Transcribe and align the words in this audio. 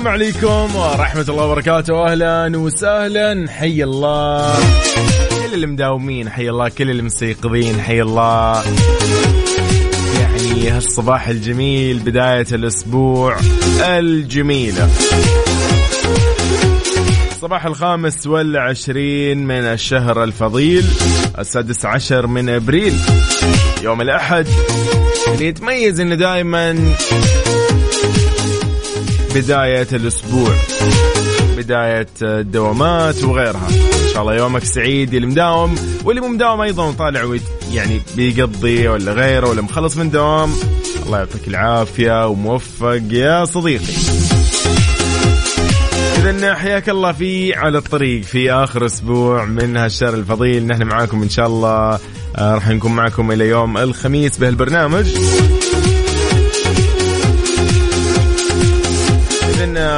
السلام 0.00 0.14
عليكم 0.14 0.76
ورحمة 0.76 1.24
الله 1.28 1.44
وبركاته. 1.44 2.06
أهلا 2.06 2.58
وسهلا. 2.58 3.50
حي 3.50 3.84
الله. 3.84 4.54
كل 5.30 5.54
اللي 5.54 5.66
مداومين 5.66 6.30
حي 6.30 6.48
الله. 6.48 6.68
كل 6.68 6.90
اللي 6.90 7.02
مستيقظين 7.02 7.80
حي 7.80 8.02
الله. 8.02 8.62
يعني 10.20 10.70
هالصباح 10.70 11.28
الجميل 11.28 11.98
بداية 11.98 12.46
الأسبوع 12.52 13.36
الجميلة 13.80 14.88
الصباح 17.30 17.66
الخامس 17.66 18.26
والعشرين 18.26 19.46
من 19.46 19.64
الشهر 19.64 20.24
الفضيل 20.24 20.84
السادس 21.38 21.86
عشر 21.86 22.26
من 22.26 22.48
أبريل. 22.48 22.94
يوم 23.82 24.00
الأحد. 24.00 24.46
اللي 25.34 25.46
يتميز 25.46 26.00
إنه 26.00 26.14
دائما 26.14 26.94
بداية 29.34 29.86
الأسبوع. 29.92 30.54
بداية 31.56 32.06
الدوامات 32.22 33.24
وغيرها. 33.24 33.68
إن 33.68 34.08
شاء 34.12 34.22
الله 34.22 34.34
يومك 34.34 34.64
سعيد 34.64 35.14
اللي 35.14 35.26
مداوم. 35.26 35.74
واللي 36.04 36.20
مو 36.20 36.28
مداوم 36.28 36.60
أيضا 36.60 36.92
طالع 36.92 37.36
يعني 37.72 38.00
بيقضي 38.16 38.88
ولا 38.88 39.12
غيره 39.12 39.48
ولا 39.48 39.62
مخلص 39.62 39.96
من 39.96 40.10
دوام. 40.10 40.52
الله 41.06 41.18
يعطيك 41.18 41.48
العافية 41.48 42.26
وموفق 42.26 43.02
يا 43.10 43.44
صديقي. 43.44 43.94
إذا 46.18 46.54
حياك 46.54 46.88
الله 46.88 47.12
في 47.12 47.54
على 47.54 47.78
الطريق 47.78 48.22
في 48.22 48.52
آخر 48.52 48.86
أسبوع 48.86 49.44
من 49.44 49.76
هالشهر 49.76 50.14
الفضيل. 50.14 50.66
نحن 50.66 50.82
معاكم 50.82 51.22
إن 51.22 51.28
شاء 51.28 51.46
الله. 51.46 51.98
آه، 52.36 52.54
راح 52.54 52.68
نكون 52.68 52.92
معكم 52.92 53.32
إلى 53.32 53.48
يوم 53.48 53.78
الخميس 53.78 54.38
بهالبرنامج. 54.38 55.06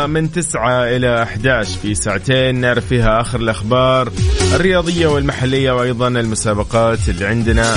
من 0.07 0.33
9 0.33 0.85
إلى 0.85 1.23
11 1.23 1.79
في 1.83 1.95
ساعتين 1.95 2.55
نعرف 2.55 2.87
فيها 2.87 3.21
آخر 3.21 3.41
الأخبار 3.41 4.13
الرياضية 4.55 5.07
والمحلية 5.07 5.73
وأيضا 5.73 6.09
المسابقات 6.09 7.09
اللي 7.09 7.27
عندنا 7.27 7.75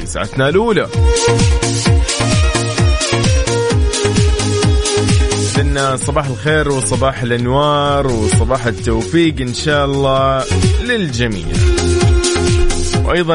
في 0.00 0.06
ساعتنا 0.06 0.48
الأولى. 0.48 0.88
إذن 5.56 5.96
صباح 5.96 6.26
الخير 6.26 6.68
وصباح 6.68 7.22
الأنوار 7.22 8.06
وصباح 8.06 8.66
التوفيق 8.66 9.40
إن 9.40 9.54
شاء 9.54 9.84
الله 9.84 10.44
للجميع. 10.84 11.46
وأيضا 13.04 13.34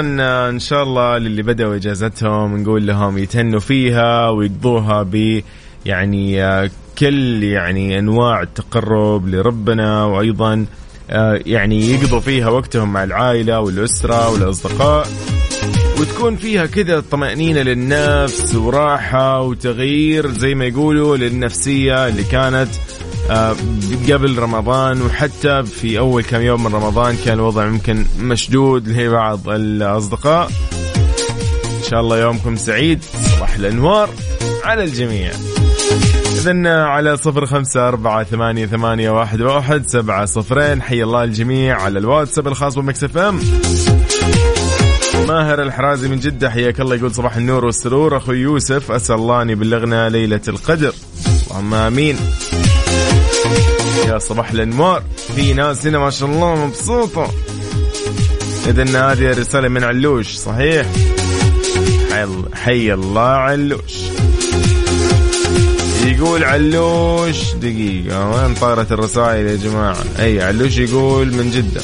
إن 0.50 0.60
شاء 0.60 0.84
الله 0.84 1.18
للي 1.18 1.44
بدأوا 1.44 1.76
إجازتهم 1.76 2.58
نقول 2.58 2.88
لهم 2.88 3.18
يتهنوا 3.18 3.60
فيها 3.60 4.30
ويقضوها 4.30 5.04
ب 5.04 5.42
يعني 5.86 6.42
كل 6.98 7.44
يعني 7.44 8.00
أنواع 8.00 8.42
التقرب 8.42 9.28
لربنا 9.28 10.06
وأيضا 10.06 10.66
آه، 11.10 11.42
يعني 11.46 11.92
يقضوا 11.92 12.20
فيها 12.20 12.50
وقتهم 12.50 12.94
مع 12.94 13.04
العائلة 13.04 13.60
والأسرة 13.60 14.30
والأصدقاء 14.30 15.08
وتكون 16.00 16.36
فيها 16.36 16.66
كذا 16.66 17.00
طمأنينة 17.12 17.62
للنفس 17.62 18.56
وراحة 18.56 19.42
وتغيير 19.42 20.32
زي 20.32 20.56
ما 20.56 20.66
يقولوا 20.66 21.18
للنفسية 21.18 22.08
اللي 22.08 22.24
كانت 22.24 22.70
آه، 23.30 23.56
قبل 24.12 24.38
رمضان 24.38 25.02
وحتى 25.02 25.64
في 25.64 26.00
أول 26.00 26.24
كم 26.24 26.42
يوم 26.42 26.64
من 26.64 26.76
رمضان 26.76 27.18
كان 27.26 27.34
الوضع 27.34 27.66
ممكن 27.66 28.06
مشدود 28.20 28.88
لبعض 28.88 29.50
الأصدقاء. 29.50 30.48
إن 31.66 31.90
شاء 31.90 32.00
الله 32.00 32.22
يومكم 32.22 32.56
سعيد 32.56 33.04
صباح 33.04 33.56
الأنوار 33.56 34.10
على 34.64 34.84
الجميع. 34.84 35.32
إذن 36.36 36.68
على 36.68 37.18
صفر 37.18 37.46
خمسة 37.46 37.88
أربعة 37.88 38.24
ثمانية, 38.24 38.66
ثمانية 38.66 39.10
واحد, 39.10 39.42
واحد 39.42 39.88
سبعة 39.88 40.26
صفرين. 40.26 40.82
حي 40.82 41.04
الله 41.04 41.24
الجميع 41.24 41.82
على 41.82 42.00
الواتساب 42.00 42.48
الخاص 42.48 42.76
بمكسف 42.76 43.18
أم. 43.18 43.40
ماهر 45.28 45.62
الحرازي 45.62 46.08
من 46.08 46.20
جدة 46.20 46.50
حياك 46.50 46.80
الله 46.80 46.96
يقول 46.96 47.14
صباح 47.14 47.36
النور 47.36 47.66
والسرور. 47.66 48.18
أخوي 48.18 48.38
يوسف 48.38 48.92
أسأل 48.92 49.16
الله 49.16 49.42
أن 49.42 49.50
يبلغنا 49.50 50.10
ليلة 50.10 50.42
القدر. 50.48 50.94
اللهم 51.48 51.74
آمين. 51.74 52.18
يا 54.08 54.18
صباح 54.18 54.52
الأنوار. 54.52 55.04
في 55.36 55.54
ناس 55.54 55.88
هنا 55.88 56.00
ما 56.00 56.10
شاء 56.10 56.30
الله 56.30 56.66
مبسوطة. 56.66 57.32
إذن 58.68 58.96
هذه 58.96 59.32
رسالة 59.40 59.68
من 59.68 59.84
علوش 59.84 60.36
صحيح؟ 60.36 60.88
حي 62.54 62.94
الله 62.94 63.22
علوش. 63.22 64.25
يقول 66.16 66.44
علوش 66.44 67.54
دقيقة 67.54 68.30
وين 68.30 68.56
طارت 68.56 68.92
الرسائل 68.92 69.48
يا 69.48 69.56
جماعة؟ 69.56 69.98
أي 70.20 70.42
علوش 70.42 70.78
يقول 70.78 71.34
من 71.34 71.52
جدة. 71.52 71.82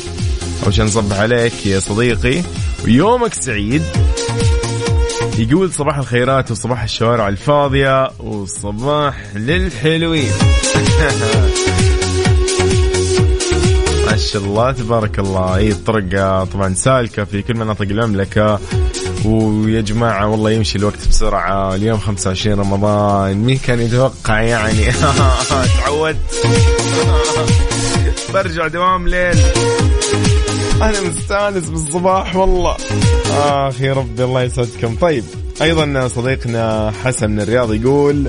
أول 0.63 0.73
شيء 0.73 0.85
نصبح 0.85 1.19
عليك 1.19 1.65
يا 1.65 1.79
صديقي. 1.79 2.41
ويومك 2.85 3.33
سعيد. 3.33 3.83
يقول 5.37 5.73
صباح 5.73 5.97
الخيرات 5.97 6.51
وصباح 6.51 6.83
الشوارع 6.83 7.27
الفاضية 7.27 8.09
وصباح 8.19 9.35
للحلوين. 9.35 10.31
ما 14.05 14.17
شاء 14.17 14.43
الله 14.43 14.71
تبارك 14.71 15.19
الله. 15.19 15.55
اي 15.55 15.71
الطرق 15.71 16.43
طبعا 16.43 16.73
سالكة 16.73 17.23
في 17.23 17.41
كل 17.41 17.57
مناطق 17.57 17.81
المملكة. 17.81 18.59
ويا 19.25 19.81
جماعة 19.81 20.27
والله 20.27 20.51
يمشي 20.51 20.77
الوقت 20.77 21.07
بسرعة. 21.09 21.75
اليوم 21.75 21.99
25 21.99 22.59
رمضان. 22.59 23.37
مين 23.37 23.57
كان 23.57 23.79
يتوقع 23.79 24.41
يعني؟ 24.41 24.91
تعودت. 25.83 26.17
برجع 28.33 28.67
دوام 28.67 29.07
ليل. 29.07 29.37
أنا 30.81 31.01
مستأنس 31.01 31.69
بالصباح 31.69 32.35
والله. 32.35 32.77
اخ 33.31 33.81
يا 33.81 33.93
ربي 33.93 34.23
الله 34.23 34.41
يسعدكم. 34.43 34.95
طيب 34.95 35.23
أيضا 35.61 36.07
صديقنا 36.07 36.93
حسن 37.03 37.31
من 37.31 37.41
الرياض 37.41 37.73
يقول 37.73 38.27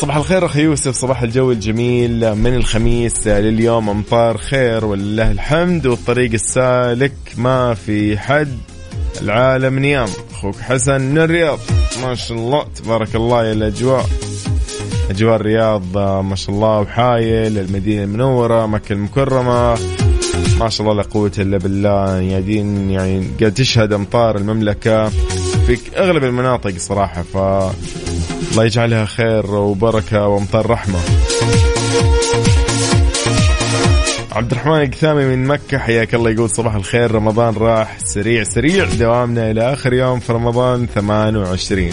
صباح 0.00 0.16
الخير 0.16 0.46
أخي 0.46 0.62
يوسف 0.62 0.94
صباح 0.94 1.22
الجو 1.22 1.52
الجميل 1.52 2.34
من 2.34 2.54
الخميس 2.54 3.26
لليوم. 3.26 3.90
أمطار 3.90 4.38
خير 4.38 4.84
ولله 4.84 5.30
الحمد 5.30 5.86
والطريق 5.86 6.32
السالك 6.32 7.14
ما 7.36 7.74
في 7.74 8.18
حد. 8.18 8.58
العالم 9.22 9.78
نيام. 9.78 10.08
أخوك 10.32 10.56
حسن 10.56 11.00
من 11.00 11.18
الرياض. 11.18 11.58
ما 12.02 12.14
شاء 12.14 12.38
الله 12.38 12.64
تبارك 12.76 13.16
الله 13.16 13.44
يا 13.46 13.52
الأجواء. 13.52 14.06
أجواء 15.10 15.36
الرياض 15.36 15.98
ما 15.98 16.34
شاء 16.34 16.54
الله 16.54 16.80
وحايل. 16.80 17.58
المدينة 17.58 18.04
المنورة 18.04 18.66
مكة 18.66 18.92
المكرمة. 18.92 19.78
ما 20.60 20.68
شاء 20.68 20.86
الله 20.86 21.02
لا 21.02 21.08
قوة 21.08 21.32
إلا 21.38 21.58
بالله. 21.58 22.30
قاعدين 22.30 22.90
يعني 22.90 23.30
قاعد 23.40 23.54
تشهد 23.54 23.92
أمطار 23.92 24.36
المملكة. 24.36 25.08
في 25.66 25.78
أغلب 25.96 26.24
المناطق 26.24 26.74
صراحة 26.78 27.22
ف 27.22 27.36
الله 28.52 28.64
يجعلها 28.64 29.04
خير 29.04 29.54
وبركة 29.54 30.26
وأمطار 30.26 30.70
رحمة. 30.70 30.98
عبد 34.32 34.52
الرحمن 34.52 34.82
القثامي 34.82 35.24
من 35.24 35.46
مكة 35.46 35.78
حياك 35.78 36.14
الله 36.14 36.30
يقول 36.30 36.50
صباح 36.50 36.74
الخير 36.74 37.12
رمضان 37.12 37.54
راح 37.54 37.98
سريع 38.04 38.44
سريع 38.44 38.84
دوامنا 38.84 39.50
إلى 39.50 39.72
آخر 39.72 39.92
يوم 39.92 40.20
في 40.20 40.32
رمضان 40.32 40.86
28 40.86 41.90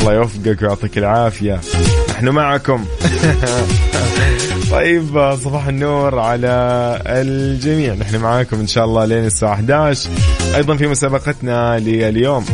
الله 0.00 0.12
يوفقك 0.12 0.62
ويعطيك 0.62 0.98
العافية. 0.98 1.60
نحن 2.10 2.28
معكم. 2.28 2.84
طيب 4.70 5.36
صباح 5.44 5.66
النور 5.66 6.18
على 6.18 6.48
الجميع. 7.06 7.94
نحن 7.94 8.16
معاكم 8.16 8.60
إن 8.60 8.66
شاء 8.66 8.84
الله 8.84 9.04
لين 9.04 9.24
الساعة 9.24 9.52
11 9.52 10.10
أيضا 10.54 10.76
في 10.76 10.86
مسابقتنا 10.86 11.78
لليوم 11.78 12.44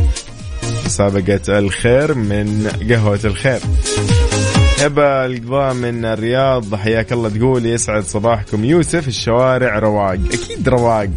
مسابقة 0.86 1.58
الخير 1.58 2.14
من 2.14 2.70
قهوة 2.90 3.20
الخير. 3.24 3.60
هبة 4.84 5.26
القضاء 5.26 5.74
من 5.74 6.04
الرياض. 6.04 6.74
حياك 6.74 7.12
الله 7.12 7.28
تقول 7.28 7.66
يسعد 7.66 8.02
صباحكم. 8.02 8.64
يوسف 8.64 9.08
الشوارع 9.08 9.78
رواق. 9.78 10.18
أكيد 10.32 10.68
رواق. 10.68 11.08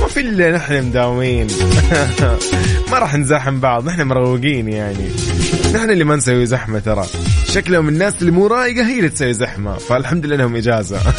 ما 0.00 0.06
في 0.06 0.20
إلا 0.20 0.52
نحن 0.52 0.86
مداومين. 0.86 1.46
ما 2.90 2.98
راح 2.98 3.14
نزاحم 3.14 3.60
بعض. 3.60 3.86
نحن 3.86 4.02
مروقين 4.02 4.68
يعني. 4.68 5.08
نحن 5.74 5.90
اللي 5.90 6.04
ما 6.04 6.16
نسوي 6.16 6.46
زحمة 6.46 6.78
ترى. 6.78 7.06
شكلهم 7.46 7.88
الناس 7.88 8.14
اللي 8.20 8.30
مو 8.30 8.46
رايقه 8.46 8.86
هي 8.86 8.98
اللي 8.98 9.08
تسوي 9.08 9.32
زحمة. 9.32 9.74
فالحمد 9.74 10.26
لله 10.26 10.36
إنهم 10.36 10.56
إجازة. 10.56 10.98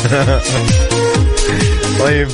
طيب 1.99 2.29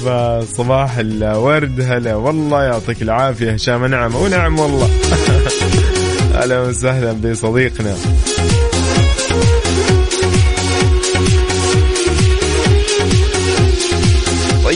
صباح 0.57 0.97
الورد. 0.97 1.81
هلا 1.81 2.15
والله 2.15 2.63
يعطيك 2.63 3.01
العافية. 3.01 3.51
هشام 3.51 3.85
نعم 3.85 4.15
ونعم 4.15 4.59
والله. 4.59 4.89
أهلا 6.41 6.62
وسهلا 6.62 7.12
بصديقنا. 7.12 7.95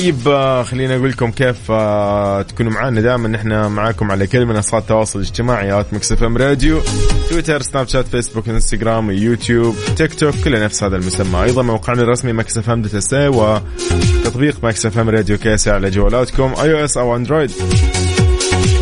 طيب 0.05 0.27
آه، 0.27 0.63
خلينا 0.63 0.95
أقول 0.95 1.09
لكم 1.09 1.31
كيف 1.31 1.71
آه، 1.71 2.41
تكونوا 2.41 2.71
معنا 2.71 3.01
دائما 3.01 3.27
نحن 3.27 3.65
معاكم 3.65 4.11
على 4.11 4.27
كل 4.27 4.45
منصات 4.45 4.81
التواصل 4.81 5.19
الاجتماعي 5.19 5.79
at 5.79 5.93
Mix 5.93 6.11
FM 6.11 6.37
Radio 6.37 6.81
تويتر 7.29 7.61
سناب 7.61 7.87
شات 7.87 8.07
فيسبوك 8.07 8.49
إنستغرام 8.49 9.11
يوتيوب 9.11 9.75
تيك 9.97 10.13
توك 10.13 10.35
كلها 10.43 10.63
نفس 10.63 10.83
هذا 10.83 10.95
المسمى. 10.95 11.43
أيضا 11.43 11.61
موقعنا 11.61 12.01
الرسمي 12.01 12.33
Mix 12.33 12.57
FM 12.57 12.81
dot 12.81 13.13
وتطبيق 13.13 14.63
Mix 14.63 14.85
FM 14.85 15.09
Radio 15.09 15.37
كيسي 15.37 15.71
على 15.71 15.89
جوالاتكم 15.89 16.53
iOS 16.61 16.97
أو 16.97 17.15
أندرويد. 17.15 17.51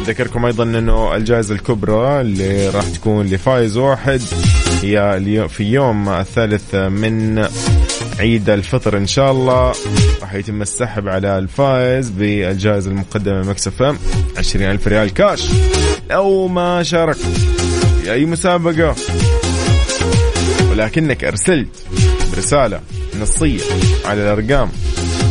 نذكركم 0.02 0.46
أيضا 0.46 0.64
إنه 0.64 1.16
الجائزة 1.16 1.56
الكبرى 1.56 2.22
اللي 2.22 2.70
راح 2.70 2.90
تكون 2.90 3.26
لفايز 3.26 3.78
واحد 3.78 4.22
هي 4.84 5.50
في 5.50 5.64
يوم 5.64 6.10
الثالث 6.10 6.76
من 6.76 7.48
عيد 8.20 8.50
الفطر 8.50 8.98
إن 8.98 9.08
شاء 9.08 9.32
الله. 9.32 9.74
راح 10.22 10.34
يتم 10.34 10.62
السحب 10.62 11.08
على 11.08 11.38
الفائز 11.38 12.10
بالجائزة 12.10 12.92
المقدمة 12.92 13.42
من 13.42 13.48
Mix 13.48 13.82
FM 13.82 13.98
20 14.38 14.66
ألف 14.66 14.88
ريال 14.88 15.14
كاش. 15.14 15.50
لو 16.10 16.48
ما 16.48 16.84
شاركت 16.84 17.20
في 18.02 18.14
أي 18.14 18.26
مسابقة. 18.26 18.96
ولكنك 20.72 21.24
أرسلت 21.24 21.86
برسالة 22.34 22.80
نصية 23.22 23.62
على 24.06 24.22
الأرقام 24.22 24.70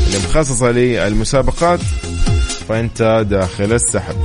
اللي 0.07 0.19
مخصصة 0.19 0.71
للمسابقات 0.71 1.81
فأنت 2.69 3.27
داخل 3.31 3.73
السحب. 3.73 4.17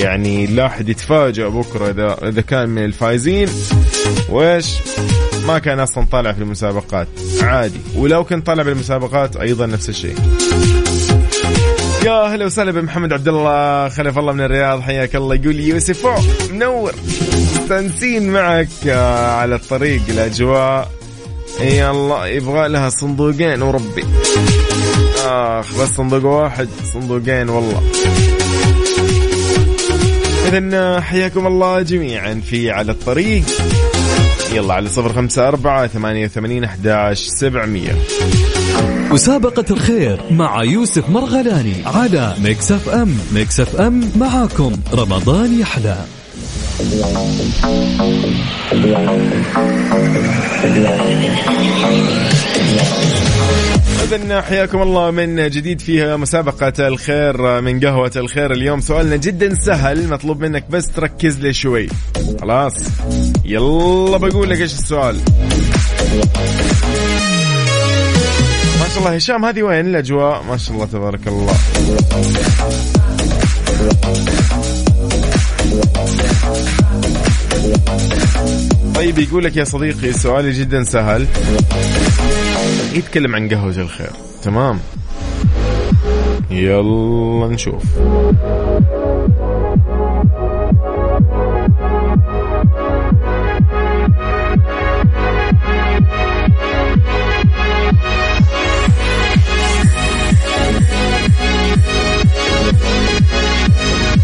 يعني 0.04 0.46
لا 0.46 0.66
أحد 0.66 0.88
يتفاجأ 0.88 1.48
بكرة 1.48 1.90
إذا 1.90 2.28
إذا 2.28 2.40
كان 2.40 2.68
من 2.68 2.84
الفايزين. 2.84 3.48
وإيش؟ 4.28 4.74
ما 5.46 5.58
كان 5.58 5.80
أصلا 5.80 6.06
طالع 6.12 6.32
في 6.32 6.38
المسابقات. 6.38 7.08
عادي. 7.42 7.80
ولو 7.96 8.24
كنت 8.24 8.46
طالع 8.46 8.62
بالمسابقات 8.62 9.36
أيضا 9.36 9.66
نفس 9.66 9.88
الشيء. 9.88 10.14
يا 12.04 12.12
هلا 12.12 12.44
وسهلا 12.44 12.72
بمحمد 12.72 13.12
عبد 13.12 13.28
الله. 13.28 13.88
خلف 13.88 14.18
الله 14.18 14.32
من 14.32 14.40
الرياض. 14.40 14.80
حياك 14.80 15.16
الله. 15.16 15.34
يقول 15.34 15.60
يوسف 15.60 16.06
منور. 16.52 16.94
مستانسين 17.54 18.32
معك 18.32 18.68
آه، 18.86 19.30
على 19.30 19.54
الطريق 19.54 20.02
الأجواء. 20.08 20.90
الله 21.60 22.26
يبغى 22.26 22.68
لها 22.68 22.88
صندوقين 22.88 23.62
وربي. 23.62 24.04
آخ 25.26 25.82
بس 25.82 25.88
صندوق 25.88 26.24
واحد 26.24 26.68
صندوقين 26.92 27.48
والله. 27.48 27.82
اذا 30.54 31.00
حياكم 31.00 31.46
الله 31.46 31.82
جميعا 31.82 32.42
في 32.44 32.70
على 32.70 32.92
الطريق. 32.92 33.42
يلا 34.52 34.74
على 34.74 34.88
صفر 34.88 35.12
خمسة 35.12 35.48
أربعة 35.48 35.86
ثمانية 35.86 36.24
وثمانين 36.24 36.64
أحداش 36.64 37.18
سبعمية. 37.18 37.96
مسابقة 39.10 39.64
الخير 39.70 40.20
مع 40.30 40.64
يوسف 40.64 41.08
مرغلاني 41.10 41.74
على 41.86 42.34
Mix 42.42 42.72
FM. 42.72 43.18
Mix 43.34 43.60
FM 43.60 44.10
معاكم. 44.16 44.72
رمضان 44.94 45.60
يحلى. 45.60 45.96
إذا 54.12 54.40
حياكم 54.40 54.82
الله 54.82 55.10
من 55.10 55.48
جديد 55.50 55.80
فيها 55.80 56.16
مسابقة 56.16 56.88
الخير 56.88 57.60
من 57.60 57.80
قهوة 57.80 58.10
الخير 58.16 58.52
اليوم. 58.52 58.80
سؤالنا 58.80 59.16
جدا 59.16 59.54
سهل 59.54 60.08
مطلوب 60.08 60.40
منك 60.40 60.64
بس 60.70 60.86
تركز 60.86 61.38
لي 61.38 61.52
شوي. 61.52 61.88
خلاص. 62.40 62.74
يلا 63.44 64.16
بقول 64.16 64.50
لك 64.50 64.60
إيش 64.60 64.72
السؤال. 64.74 65.16
ما 68.80 68.88
شاء 68.88 68.98
الله 68.98 69.14
هشام 69.14 69.44
هذه 69.44 69.62
وين 69.62 69.86
الأجواء؟ 69.86 70.42
ما 70.42 70.56
شاء 70.56 70.74
الله 70.74 70.86
تبارك 70.86 71.26
الله. 71.26 71.54
طيب 79.00 79.18
يقول 79.18 79.44
لك 79.44 79.56
يا 79.56 79.64
صديقي 79.64 80.12
سؤالي 80.12 80.52
جدا 80.52 80.84
سهل. 80.84 81.26
يتكلم 82.94 83.34
عن 83.36 83.48
قهوة 83.48 83.76
الخير. 83.76 84.10
تمام. 84.42 84.80
يلا 86.50 87.48
نشوف. 87.48 87.82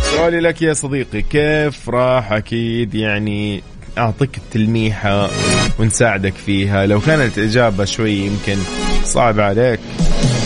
سؤالي 0.02 0.40
لك 0.40 0.62
يا 0.62 0.72
صديقي 0.72 1.22
كيف 1.22 1.88
راح 1.88 2.32
أكيد 2.32 2.94
يعني 2.94 3.62
أعطيك 3.98 4.36
التلميحة 4.36 5.30
ونساعدك 5.78 6.34
فيها. 6.34 6.86
لو 6.86 7.00
كانت 7.00 7.38
إجابة 7.38 7.84
شوي 7.84 8.12
يمكن 8.12 8.56
صعبة 9.04 9.42
عليك. 9.42 9.80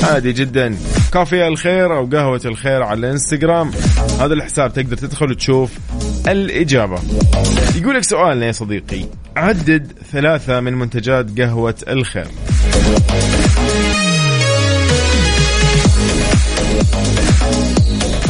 عادي 0.02 0.32
جدا. 0.32 0.76
كافية 1.12 1.48
الخير 1.48 1.96
أو 1.96 2.06
قهوة 2.06 2.40
الخير 2.44 2.82
على 2.82 2.98
الانستغرام 3.00 3.70
هذا 4.20 4.34
الحساب 4.34 4.72
تقدر 4.72 4.96
تدخل 4.96 5.30
وتشوف 5.30 5.70
الإجابة. 6.28 6.98
يقول 7.76 7.94
لك 7.94 8.04
سؤالنا 8.04 8.46
يا 8.46 8.52
صديقي. 8.52 9.04
عدد 9.36 9.92
ثلاثة 10.12 10.60
من 10.60 10.74
منتجات 10.74 11.40
قهوة 11.40 11.74
الخير. 11.88 12.26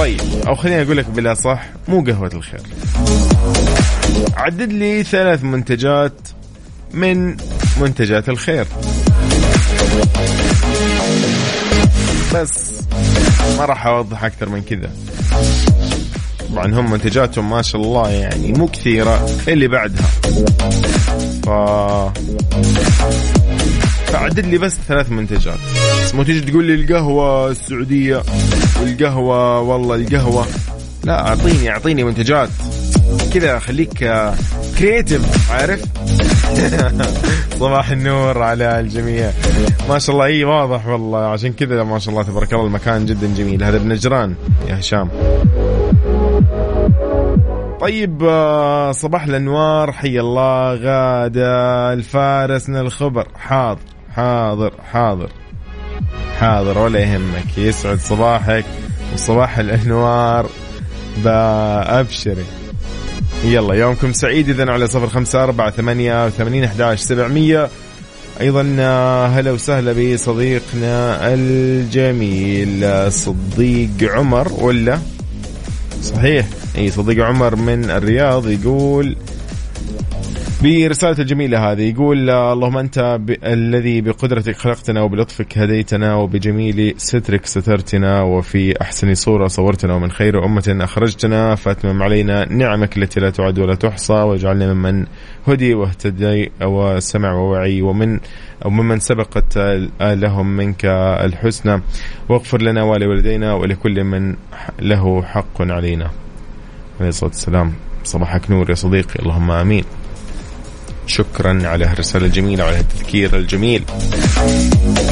طيب. 0.01 0.21
أو 0.49 0.55
خليني 0.55 0.83
أقول 0.83 0.97
لك 0.97 1.07
بلا 1.07 1.35
صح 1.35 1.67
مو 1.89 2.05
قهوة 2.05 2.31
الخير. 2.35 2.61
عدد 4.37 4.73
لي 4.73 5.03
ثلاث 5.03 5.45
منتجات 5.45 6.13
من 6.95 7.37
منتجات 7.81 8.29
الخير. 8.29 8.67
بس 12.35 12.81
ما 13.59 13.65
راح 13.65 13.87
أوضح 13.87 14.25
أكثر 14.25 14.49
من 14.49 14.63
كذا. 14.63 14.91
طبعا 16.51 16.67
هم 16.67 16.91
منتجاتهم 16.91 17.51
ما 17.51 17.63
شاء 17.63 17.81
الله 17.81 18.11
يعني 18.11 18.53
مو 18.53 18.67
كثيرة 18.67 19.31
اللي 19.49 19.69
بعدها. 19.69 20.07
ف 21.45 21.49
فعدد 24.13 24.47
لي 24.47 24.59
بس 24.59 24.77
ثلاث 24.89 25.11
منتجات. 25.11 25.59
بس 26.03 26.15
مو 26.15 26.23
تيجي 26.23 26.41
تقول 26.41 26.65
لي 26.65 26.75
القهوة 26.75 27.51
السعودية 27.51 28.23
والقهوة 28.81 29.61
والله 29.61 29.95
القهوة. 29.95 30.47
لا 31.05 31.29
أعطيني 31.29 31.71
أعطيني 31.71 32.05
منتجات. 32.05 32.49
كذا 33.35 33.59
خليك 33.59 34.13
كرييتيف 34.79 35.53
عارف؟ 35.53 35.85
صباح 37.61 37.91
النور 37.91 38.43
على 38.43 38.81
الجميع. 38.81 39.31
ما 39.89 39.99
شاء 39.99 40.15
الله 40.15 40.27
إي 40.27 40.45
واضح 40.45 40.87
والله. 40.87 41.19
عشان 41.19 41.53
كذا 41.53 41.83
ما 41.83 41.99
شاء 41.99 42.15
الله 42.15 42.23
تبارك 42.23 42.53
الله 42.53 42.67
المكان 42.67 43.07
جدا 43.07 43.35
جميل. 43.37 43.63
هذا 43.63 43.79
بنجران 43.79 44.35
يا 44.69 44.79
هشام. 44.79 45.09
طيب 47.81 48.23
آه، 48.23 48.93
صباح 48.93 49.25
الأنوار. 49.25 49.93
حي 49.93 50.21
الله 50.21 50.75
غادة 50.75 51.93
الفارس 51.93 52.69
من 52.69 52.77
الخبر. 52.77 53.29
حاضر. 53.35 53.81
حاضر 54.11 54.73
حاضر. 54.93 55.31
حاضر 56.39 56.79
ولا 56.79 57.01
يهمك. 57.01 57.59
يسعد 57.59 57.99
صباحك 57.99 58.65
وصباح 59.15 59.59
الأنوار. 59.59 60.47
بابشري 61.25 62.45
يلا 63.45 63.75
يومكم 63.75 64.13
سعيد. 64.13 64.49
اذا 64.49 64.71
على 64.71 64.87
صفر 64.87 65.07
خمسة 65.07 65.45
أربعة 65.45 65.71
ثمانية 65.71 66.27
وثمانين 66.27 66.65
أحداش 66.65 67.01
سبعمية. 67.01 67.69
أيضا 68.41 68.77
آه، 68.79 69.27
هلا 69.27 69.51
وسهلا 69.51 69.93
بصديقنا 69.93 71.19
الجميل 71.35 73.13
صديق 73.13 73.91
عمر 74.03 74.53
ولا؟ 74.53 74.99
صحيح. 76.03 76.47
أي 76.79 76.91
صديق 76.91 77.25
عمر 77.25 77.57
من 77.57 77.91
الرياض 77.91 78.49
يقول 78.49 79.17
برسالته 80.63 81.21
الجميلة 81.21 81.73
هذه 81.73 81.91
يقول 81.91 82.31
اللهم 82.31 82.79
أنت 82.79 83.19
ب... 83.21 83.37
الذي 83.45 84.01
بقدرتك 84.01 84.57
خلقتنا 84.57 85.03
وبلطفك 85.03 85.59
هديتنا 85.59 86.15
وبجميل 86.15 86.95
سترك 86.97 87.47
سترتنا 87.47 88.23
وفي 88.23 88.81
أحسن 88.83 89.15
صورة 89.15 89.47
صورتنا 89.47 89.95
ومن 89.95 90.11
خير 90.11 90.45
أمة 90.45 90.79
أخرجتنا 90.81 91.55
فأتمم 91.55 92.03
علينا 92.03 92.53
نعمك 92.53 92.99
التي 92.99 93.21
لا 93.21 93.31
تعد 93.31 93.59
ولا 93.59 93.75
تحصى 93.75 94.13
واجعلنا 94.13 94.75
ممن 94.75 95.07
هدي 95.49 95.75
واهتدي 95.75 96.51
وسمع 96.63 97.33
ووعي 97.33 97.83
ومن 97.83 98.21
أو 98.65 98.71
ممن 98.71 98.99
سبقت 98.99 99.59
لهم 100.01 100.57
منك 100.57 100.85
الحسنى. 101.25 101.83
واغفر 102.29 102.63
لنا 102.63 102.83
ولوالدينا 102.83 103.55
ولكل 103.55 104.05
من 104.05 104.35
له 104.81 105.23
حق 105.23 105.63
علينا. 105.63 106.11
عليه 107.01 107.09
الصلاة 107.09 107.31
والسلام. 107.31 107.73
صباحك 108.05 108.51
نور 108.51 108.71
يا 108.71 108.75
صديقي. 108.75 109.23
اللهم 109.23 109.51
آمين. 109.51 109.85
شكرا 111.11 111.61
على 111.65 111.85
هالرسالة 111.85 112.27
الجميلة 112.27 112.65
وعلى 112.65 112.81
التذكير 112.81 113.37
الجميل. 113.37 113.85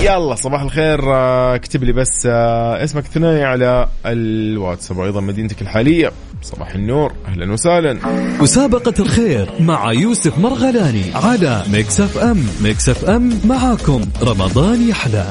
يلا 0.00 0.34
صباح 0.34 0.62
الخير. 0.62 1.14
آه، 1.14 1.54
اكتب 1.54 1.84
لي 1.84 1.92
بس 1.92 2.26
آه، 2.26 2.84
اسمك 2.84 3.04
الثنائي 3.04 3.44
على 3.44 3.88
الواتساب 4.06 4.96
وأيضا 4.96 5.20
مدينتك 5.20 5.62
الحالية. 5.62 6.12
صباح 6.42 6.74
النور. 6.74 7.12
أهلا 7.28 7.52
وسهلا. 7.52 7.98
مسابقة 8.40 8.94
الخير 8.98 9.50
مع 9.60 9.92
يوسف 9.92 10.38
مرغلاني 10.38 11.04
على 11.14 11.62
Mix 11.72 12.00
FM 12.00 12.46
Mix 12.62 12.88
FM 12.88 13.40
معاكم. 13.44 14.00
رمضان 14.22 14.88
يحلى. 14.88 15.26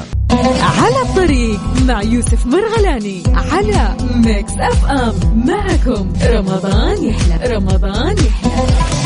على 0.60 1.02
الطريق 1.02 1.60
مع 1.86 2.02
يوسف 2.02 2.46
مرغلاني 2.46 3.22
على 3.34 3.96
Mix 4.14 4.52
FM 4.52 5.14
معكم. 5.46 6.12
رمضان 6.22 7.04
يحلى. 7.04 7.56
رمضان 7.56 8.16
يحلى. 8.18 8.97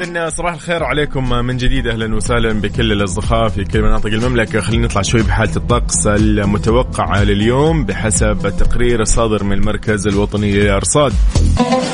إذن 0.00 0.30
صباح 0.30 0.54
الخير 0.54 0.84
عليكم 0.84 1.28
من 1.30 1.56
جديد 1.56 1.86
أهلا 1.86 2.14
وسهلا 2.14 2.52
بكل 2.60 2.92
الأصدقاء 2.92 3.48
في 3.48 3.64
كل 3.64 3.82
مناطق 3.82 4.06
المملكة. 4.06 4.60
خلينا 4.60 4.86
نطلع 4.86 5.02
شوي 5.02 5.22
بحالة 5.22 5.56
الطقس 5.56 6.06
المتوقعه 6.06 7.24
لليوم 7.24 7.84
بحسب 7.84 8.46
التقرير 8.46 9.00
الصادر 9.02 9.44
من 9.44 9.52
المركز 9.52 10.06
الوطني 10.06 10.52
للارصاد 10.52 11.12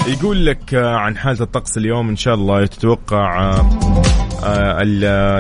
يقول 0.07 0.47
لك 0.47 0.75
عن 0.75 1.17
حالة 1.17 1.41
الطقس 1.41 1.79
اليوم 1.79 2.09
إن 2.09 2.17
شاء 2.17 2.35
الله 2.35 2.67
تتوقع 2.67 3.55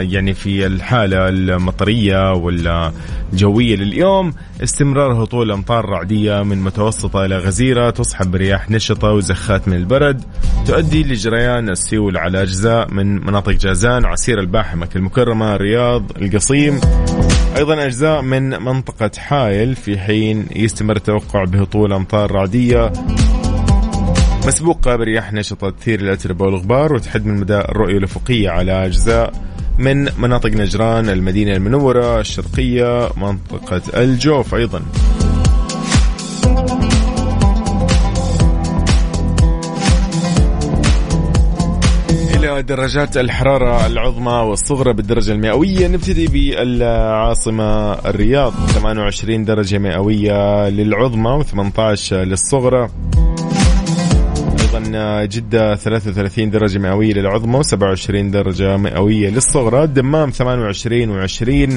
يعني 0.01 0.35
في 0.35 0.67
الحالة 0.67 1.29
المطرية 1.29 2.33
والجوية 2.33 3.77
لليوم 3.77 4.35
استمرار 4.63 5.25
هطول 5.25 5.53
أمطار 5.53 5.85
رعدية 5.85 6.43
من 6.43 6.63
متوسطة 6.63 7.25
إلى 7.25 7.39
غزيرة 7.39 7.91
تصحب 7.91 8.31
برياح 8.31 8.71
نشطة 8.71 9.13
وزخات 9.13 9.69
من 9.69 9.77
البرد 9.77 10.25
تؤدي 10.67 11.03
لجريان 11.03 11.69
السيول 11.69 12.17
على 12.17 12.43
أجزاء 12.43 12.91
من 12.91 13.27
مناطق 13.27 13.53
جازان 13.53 14.05
عسير 14.05 14.41
الباحة 14.41 14.77
مكة 14.77 14.99
المكرمة 14.99 15.55
الرياض 15.55 16.11
القصيم. 16.23 16.81
أيضا 17.57 17.85
أجزاء 17.85 18.23
من 18.23 18.51
منطقة 18.63 19.11
حائل 19.19 19.77
في 19.77 19.99
حين 19.99 20.47
يستمر 20.57 20.97
التوقع 20.97 21.45
بهطول 21.45 21.93
أمطار 21.93 22.33
رعدية. 22.33 22.93
مسبوقة 24.47 24.97
برياح 24.97 25.33
نشطة 25.33 25.71
تثير 25.71 26.01
الأتربة 26.01 26.45
والغبار 26.45 26.93
وتحد 26.93 27.27
من 27.27 27.35
مدى 27.41 27.59
الرؤية 27.59 27.99
الأفقية 27.99 28.51
على 28.51 28.87
أجزاء 28.87 29.33
من 29.79 30.09
مناطق 30.19 30.51
نجران 30.51 31.09
المدينة 31.09 31.53
المنورة 31.53 32.21
الشرقية 32.21 33.09
منطقة 33.17 33.83
الجوف 34.03 34.55
أيضا. 34.55 34.83
إلى 42.35 42.63
درجات 42.63 43.17
الحرارة 43.17 43.87
العظمى 43.87 44.33
والصغرى 44.33 44.93
بالدرجة 44.93 45.33
المئوية 45.33 45.89
نبتدي 45.89 46.27
بالعاصمة 46.27 47.93
الرياض. 47.93 48.53
28 48.53 49.45
درجة 49.45 49.79
مئوية 49.79 50.69
للعظمى 50.69 51.45
و18 51.45 52.13
للصغرى. 52.13 52.89
أيضا 54.85 55.25
جدة 55.25 55.75
33 55.77 56.51
درجة 56.51 56.79
مئوية 56.79 57.13
للعظمى 57.15 57.63
و27 57.63 58.11
درجة 58.11 58.77
مئوية 58.77 59.31
للصغرى 59.31 59.85
الدمام 59.85 60.31
28 60.31 61.29
و20 61.29 61.71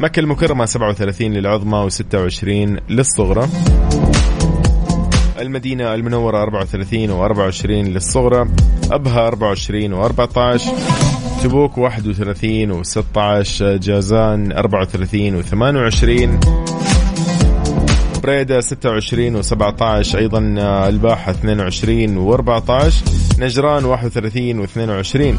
مكة 0.00 0.20
المكرمة 0.20 0.64
37 0.64 1.32
للعظمى 1.32 1.90
و26 1.90 2.44
للصغرى. 2.90 3.48
المدينة 5.40 5.94
المنورة 5.94 6.42
34 6.42 7.08
و24 7.08 7.66
للصغرى 7.66 8.48
أبها 8.92 9.28
24 9.28 10.08
و14 10.08 10.62
تبوك 11.42 11.78
31 11.78 12.82
و16 12.84 13.62
جازان 13.62 14.52
34 14.52 15.42
و28 15.42 16.91
بريدة 18.22 18.60
26 18.60 19.42
و17 19.42 20.14
أيضا 20.14 20.54
آه، 20.58 20.88
الباحة 20.88 21.30
22 21.30 22.36
و14 22.36 22.92
نجران 23.38 23.84
31 23.84 24.66
و22 24.66 25.34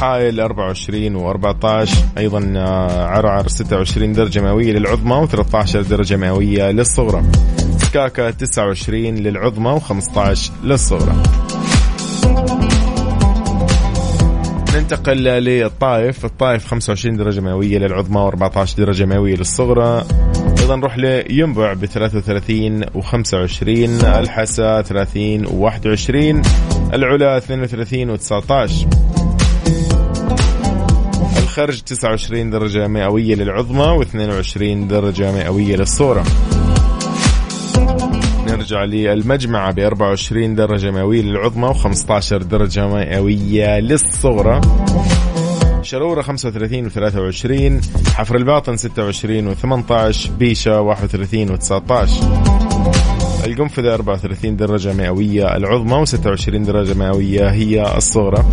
حائل 0.00 0.40
24 0.40 1.18
و14 1.18 1.90
أيضا 2.18 2.52
آه، 2.56 3.04
عرعر 3.06 3.48
26 3.48 4.12
درجة 4.12 4.40
مئوية 4.40 4.72
للعظمى 4.72 5.26
و13 5.26 5.76
درجة 5.76 6.16
مئوية 6.16 6.70
للصغرى. 6.70 7.22
سكاكا 7.78 8.30
29 8.30 9.14
للعظمى 9.14 9.80
و15 9.80 10.50
للصغرى. 10.64 11.12
ننتقل 14.74 15.16
للطائف 15.16 16.24
الطائف 16.24 16.66
25 16.66 17.16
درجة 17.16 17.40
مئوية 17.40 17.78
للعظمى 17.78 18.30
و14 18.30 18.76
درجة 18.76 19.04
مئوية 19.04 19.36
للصغرى. 19.36 20.04
أيضا 20.60 20.76
نروح 20.76 20.98
لينبع 20.98 21.72
ب 21.72 21.86
33 21.86 22.84
و25 22.84 24.04
الحسا 24.04 24.82
30 24.82 25.46
و21 25.46 26.46
العلا 26.94 27.36
32 27.36 28.18
و19 28.18 28.70
الخرج 31.42 31.80
29 31.82 32.50
درجة 32.50 32.88
مئوية 32.88 33.34
للعظمى 33.34 34.04
و22 34.04 34.88
درجة 34.88 35.32
مئوية 35.32 35.76
للصورة 35.76 36.24
نرجع 38.60 38.84
للمجمعة 38.84 39.72
ب 39.72 39.78
24 39.78 40.54
درجة 40.54 40.90
مئوية 40.90 41.22
للعظمى 41.22 41.74
و15 41.74 42.32
درجة 42.32 42.86
مئوية 42.88 43.80
للصغرى. 43.80 44.60
شرورة 45.82 46.22
35 46.22 46.86
و 46.86 46.88
23 46.88 47.80
حفر 48.14 48.36
الباطن 48.36 48.76
26 48.76 49.48
و 49.48 49.54
18 49.54 50.30
بيشة 50.38 50.80
31 50.80 51.50
و 51.50 51.56
19 51.56 52.12
القنفذة 53.46 53.94
34 53.94 54.56
درجة 54.56 54.92
مئوية 54.92 55.56
العظمى 55.56 56.06
و26 56.06 56.48
درجة 56.50 56.94
مئوية 56.94 57.50
هي 57.50 57.96
الصغرى. 57.96 58.44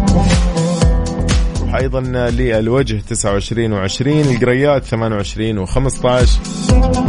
أيضا 1.75 2.01
للوجه 2.29 3.01
29 3.09 3.87
و20 3.87 4.07
القريات 4.07 4.83
28 4.83 5.65
و15 5.65 7.06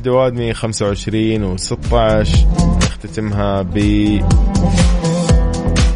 الدوادمي 0.00 0.54
25 0.54 1.56
و16 1.56 2.28
نختتمها 2.76 3.62
ب 3.62 3.78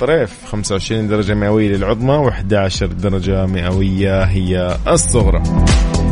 طريف 0.01 0.45
25 0.47 1.09
درجة 1.09 1.35
مئوية 1.35 1.69
للعظمى 1.69 2.31
و11 2.31 2.85
درجة 2.85 3.47
مئوية 3.47 4.23
هي 4.23 4.79
الصغرى. 4.89 5.43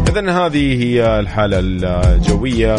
إذا 0.09 0.31
هذه 0.31 0.83
هي 0.83 1.21
الحالة 1.21 1.59
الجوية. 1.63 2.77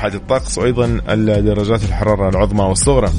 حالة 0.00 0.14
الطقس 0.14 0.58
وأيضا 0.58 1.00
درجات 1.40 1.84
الحرارة 1.84 2.28
العظمى 2.28 2.64
والصغرى. 2.64 3.10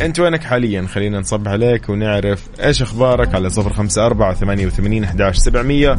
أنت 0.00 0.20
وينك 0.20 0.42
حاليا؟ 0.42 0.86
خلينا 0.86 1.20
نصبح 1.20 1.50
عليك 1.50 1.88
ونعرف 1.88 2.48
إيش 2.64 2.82
أخبارك 2.82 3.34
على 3.34 3.50
صفر 3.50 3.72
خمسة 3.72 4.06
أربعة 4.06 4.34
ثمانية 4.34 4.66
وثمانين 4.66 5.04
أحداش 5.04 5.36
سبعمية. 5.36 5.98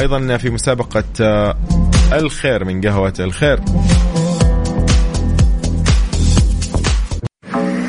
أيضا 0.00 0.36
في 0.36 0.50
مسابقة 0.50 1.04
الخير 2.12 2.64
من 2.64 2.80
قهوة 2.80 3.12
الخير. 3.20 3.60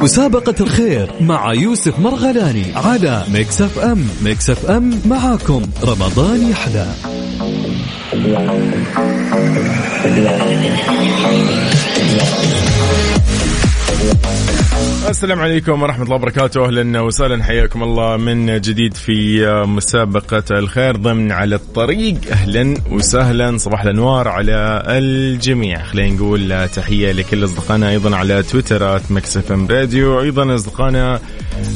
مسابقة 0.02 0.56
الخير 0.60 1.12
مع 1.22 1.54
يوسف 1.54 2.00
مرغلاني 2.00 2.66
على 2.76 3.24
Mix 3.34 3.62
FM 3.62 4.08
Mix 4.24 4.50
FM 4.50 5.02
معاكم. 5.06 5.62
رمضان 5.84 6.50
يحلى. 6.50 6.88
السلام 15.10 15.40
عليكم 15.40 15.82
ورحمة 15.82 16.04
الله 16.04 16.16
وبركاته. 16.16 16.66
أهلا 16.66 17.02
وسهلا. 17.02 17.44
حياكم 17.44 17.84
الله 17.84 18.18
من 18.18 18.62
جديد 18.62 18.94
في 18.94 19.46
مسابقة 19.68 20.44
الخير 20.52 20.96
ضمن 20.96 21.32
على 21.32 21.56
الطريق. 21.56 22.16
أهلا 22.32 22.78
وسهلا. 22.92 23.58
صباح 23.58 23.84
الأنوار 23.84 24.28
على 24.28 24.84
الجميع. 24.88 25.84
خلينا 25.84 26.16
نقول 26.16 26.68
تحية 26.68 27.12
لكل 27.12 27.44
أصدقائنا. 27.44 27.90
أيضا 27.90 28.16
على 28.16 28.44
Twitter 28.44 28.97
at 28.97 29.12
Mix 29.12 29.52
FM 29.52 29.68
Radio. 29.68 30.22
أيضا 30.22 30.56
أصدقائنا 30.56 31.20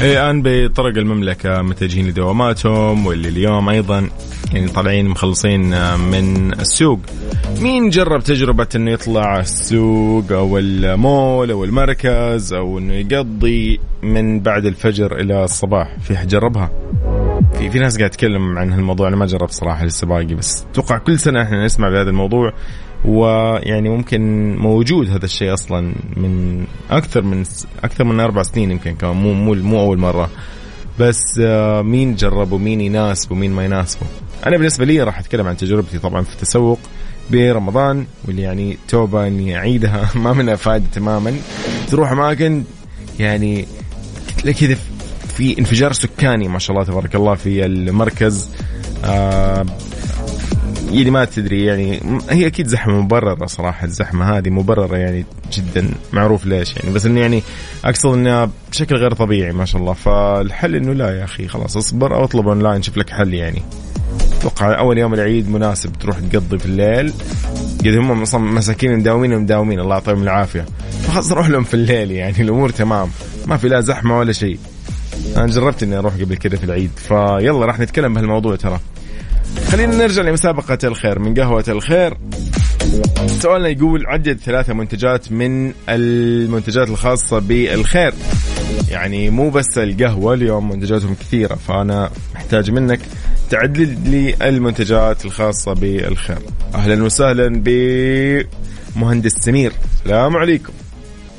الآن 0.02 0.42
بطرق 0.46 0.98
المملكة 0.98 1.62
متجهين 1.62 2.08
لدواماتهم. 2.08 3.06
واللي 3.06 3.30
اليوم 3.30 3.70
أيضا 3.70 4.10
يعني 4.54 4.68
طالعين 4.68 5.08
مخلصين 5.08 5.98
من 5.98 6.54
السوق. 6.54 7.00
مين 7.60 7.90
جرب 7.90 8.24
تجربة 8.24 8.68
إنه 8.76 8.92
يطلع 8.92 9.40
السوق 9.40 10.32
أو 10.32 10.58
المول 10.58 11.52
أو 11.52 11.64
المركز؟ 11.64 12.15
أو 12.54 12.78
إنه 12.78 12.94
يقضي 12.94 13.80
من 14.04 14.40
بعد 14.40 14.66
الفجر 14.66 15.20
إلى 15.20 15.44
الصباح 15.44 16.00
في 16.00 16.26
جربها 16.26 16.72
في 17.54 17.70
في 17.70 17.80
ناس 17.80 17.98
قاعد 17.98 18.10
تتكلم 18.10 18.58
عن 18.58 18.74
هالموضوع 18.74 19.08
أنا 19.08 19.16
ما 19.16 19.26
جربت 19.26 19.52
صراحة 19.52 19.86
لسه 19.86 20.08
باقي 20.08 20.36
بس 20.36 20.66
أتوقع 20.72 20.98
كل 20.98 21.20
سنة 21.20 21.42
إحنا 21.42 21.66
نسمع 21.66 21.90
بهذا 21.90 22.10
الموضوع 22.10 22.54
ويعني 23.06 23.90
ممكن 23.90 24.56
موجود 24.56 25.10
هذا 25.10 25.26
الشيء 25.26 25.54
أصلا 25.54 25.94
من 26.18 26.66
أكثر 26.90 27.22
من 27.22 27.44
أكثر 27.84 28.04
من 28.04 28.20
أربع 28.20 28.44
سنين 28.44 28.72
يمكن 28.72 28.96
كمان 28.96 29.16
مو 29.16 29.34
مو 29.34 29.54
مو 29.54 29.80
أول 29.80 29.98
مرة. 29.98 30.30
بس 31.00 31.40
آه، 31.42 31.82
مين 31.82 32.16
جرب 32.16 32.52
ومين 32.52 32.82
يناسب 32.82 33.32
ومين 33.32 33.52
ما 33.52 33.66
يناسبه 33.66 34.08
أنا 34.48 34.58
بالنسبة 34.58 34.86
لي 34.86 35.04
راح 35.04 35.20
أتكلم 35.20 35.48
عن 35.48 35.58
تجربتي 35.58 36.00
طبعا 36.00 36.22
في 36.22 36.34
التسوق. 36.34 36.80
برمضان 37.32 38.06
واللي 38.26 38.42
يعني 38.42 38.78
توبة 38.88 39.28
إني 39.28 39.58
أعيدها. 39.58 40.10
ما 40.24 40.34
منها 40.34 40.56
فائده 40.56 40.86
تماما. 40.94 41.36
تروح 41.90 42.12
أماكن 42.12 42.64
يعني 43.20 43.66
كذا 44.60 44.78
في 45.28 45.60
انفجار 45.60 45.94
سكاني 45.94 46.48
ما 46.48 46.60
شاء 46.60 46.78
الله 46.78 46.88
تبارك 46.88 47.16
الله 47.16 47.36
في 47.36 47.66
المركز. 47.66 48.50
آه 49.04 49.66
يعني 50.92 51.10
ما 51.10 51.26
تدري 51.26 51.66
يعني 51.66 52.00
هي 52.30 52.48
أكيد 52.48 52.68
زحمة 52.68 53.02
مبررة 53.02 53.46
صراحة 53.46 53.86
الزحمة 53.86 54.38
هذه 54.38 54.50
مبررة 54.50 54.98
يعني 54.98 55.26
جدا 55.54 55.90
معروف 56.14 56.46
ليش 56.46 56.76
يعني 56.78 56.94
بس 56.94 57.06
إنه 57.06 57.20
يعني 57.20 57.44
أقصد 57.86 58.14
انها 58.14 58.50
بشكل 58.72 58.96
غير 58.96 59.14
طبيعي 59.14 59.52
ما 59.52 59.66
شاء 59.66 59.82
الله. 59.82 59.94
فالحل 59.94 60.76
إنه 60.76 60.94
لا 60.94 61.20
يا 61.20 61.24
أخي 61.24 61.48
خلاص 61.48 61.78
اصبر 61.78 62.16
أو 62.16 62.24
أطلب 62.24 62.48
أونلاين 62.48 62.82
شوف 62.82 62.98
لك 62.98 63.10
حل 63.10 63.34
يعني. 63.34 63.62
أتوقع 64.40 64.80
أول 64.80 64.98
يوم 64.98 65.14
العيد 65.14 65.50
مناسب 65.50 65.94
تروح 65.94 66.20
تقضي 66.20 66.60
في 66.60 66.66
الليل. 66.66 67.14
قد 67.80 67.88
هم 67.88 68.22
أصلا 68.22 68.42
مساكين 68.42 68.98
مداومين 68.98 69.34
ومداومين 69.34 69.80
الله 69.80 69.96
يعطيهم 69.96 70.24
العافية. 70.24 70.66
فخلاص 71.02 71.32
روح 71.32 71.50
لهم 71.50 71.64
في 71.64 71.74
الليل 71.74 72.12
يعني 72.12 72.42
الأمور 72.42 72.70
تمام. 72.70 73.10
ما 73.48 73.58
في 73.58 73.68
لا 73.68 73.82
زحمة 73.82 74.20
ولا 74.20 74.32
شيء. 74.32 74.60
أنا 75.38 75.48
جربت 75.48 75.84
إني 75.84 75.98
أروح 75.98 76.14
قبل 76.14 76.38
كذا 76.38 76.58
في 76.58 76.64
العيد 76.64 76.92
فيلا 76.96 77.66
راح 77.66 77.80
نتكلم 77.80 78.14
بهالموضوع 78.14 78.56
ترى. 78.56 78.80
خلينا 79.72 79.96
نرجع 79.96 80.22
لمسابقة 80.22 80.78
الخير. 80.84 81.20
من 81.20 81.34
قهوة 81.34 81.64
الخير 81.68 82.18
سؤالنا 83.28 83.70
يقول 83.70 84.08
عدد 84.08 84.38
ثلاثة 84.38 84.74
منتجات 84.74 85.32
من 85.32 85.74
المنتجات 85.90 86.90
الخاصة 86.90 87.40
بالخير. 87.40 88.14
يعني 88.92 89.30
مو 89.30 89.50
بس 89.50 89.78
القهوة 89.78 90.34
اليوم 90.34 90.70
منتجاتهم 90.70 91.16
كثيرة 91.16 91.56
فأنا 91.56 92.10
محتاج 92.36 92.72
منك 92.72 93.00
تعدل 93.50 93.98
لي 94.06 94.36
المنتجات 94.42 95.26
الخاصة 95.26 95.74
بالخير. 95.74 96.40
أهلا 96.76 97.04
وسهلا 97.04 97.64
بمهندس 97.66 99.32
سمير. 99.32 99.72
السلام 99.94 100.38
عليكم. 100.38 100.74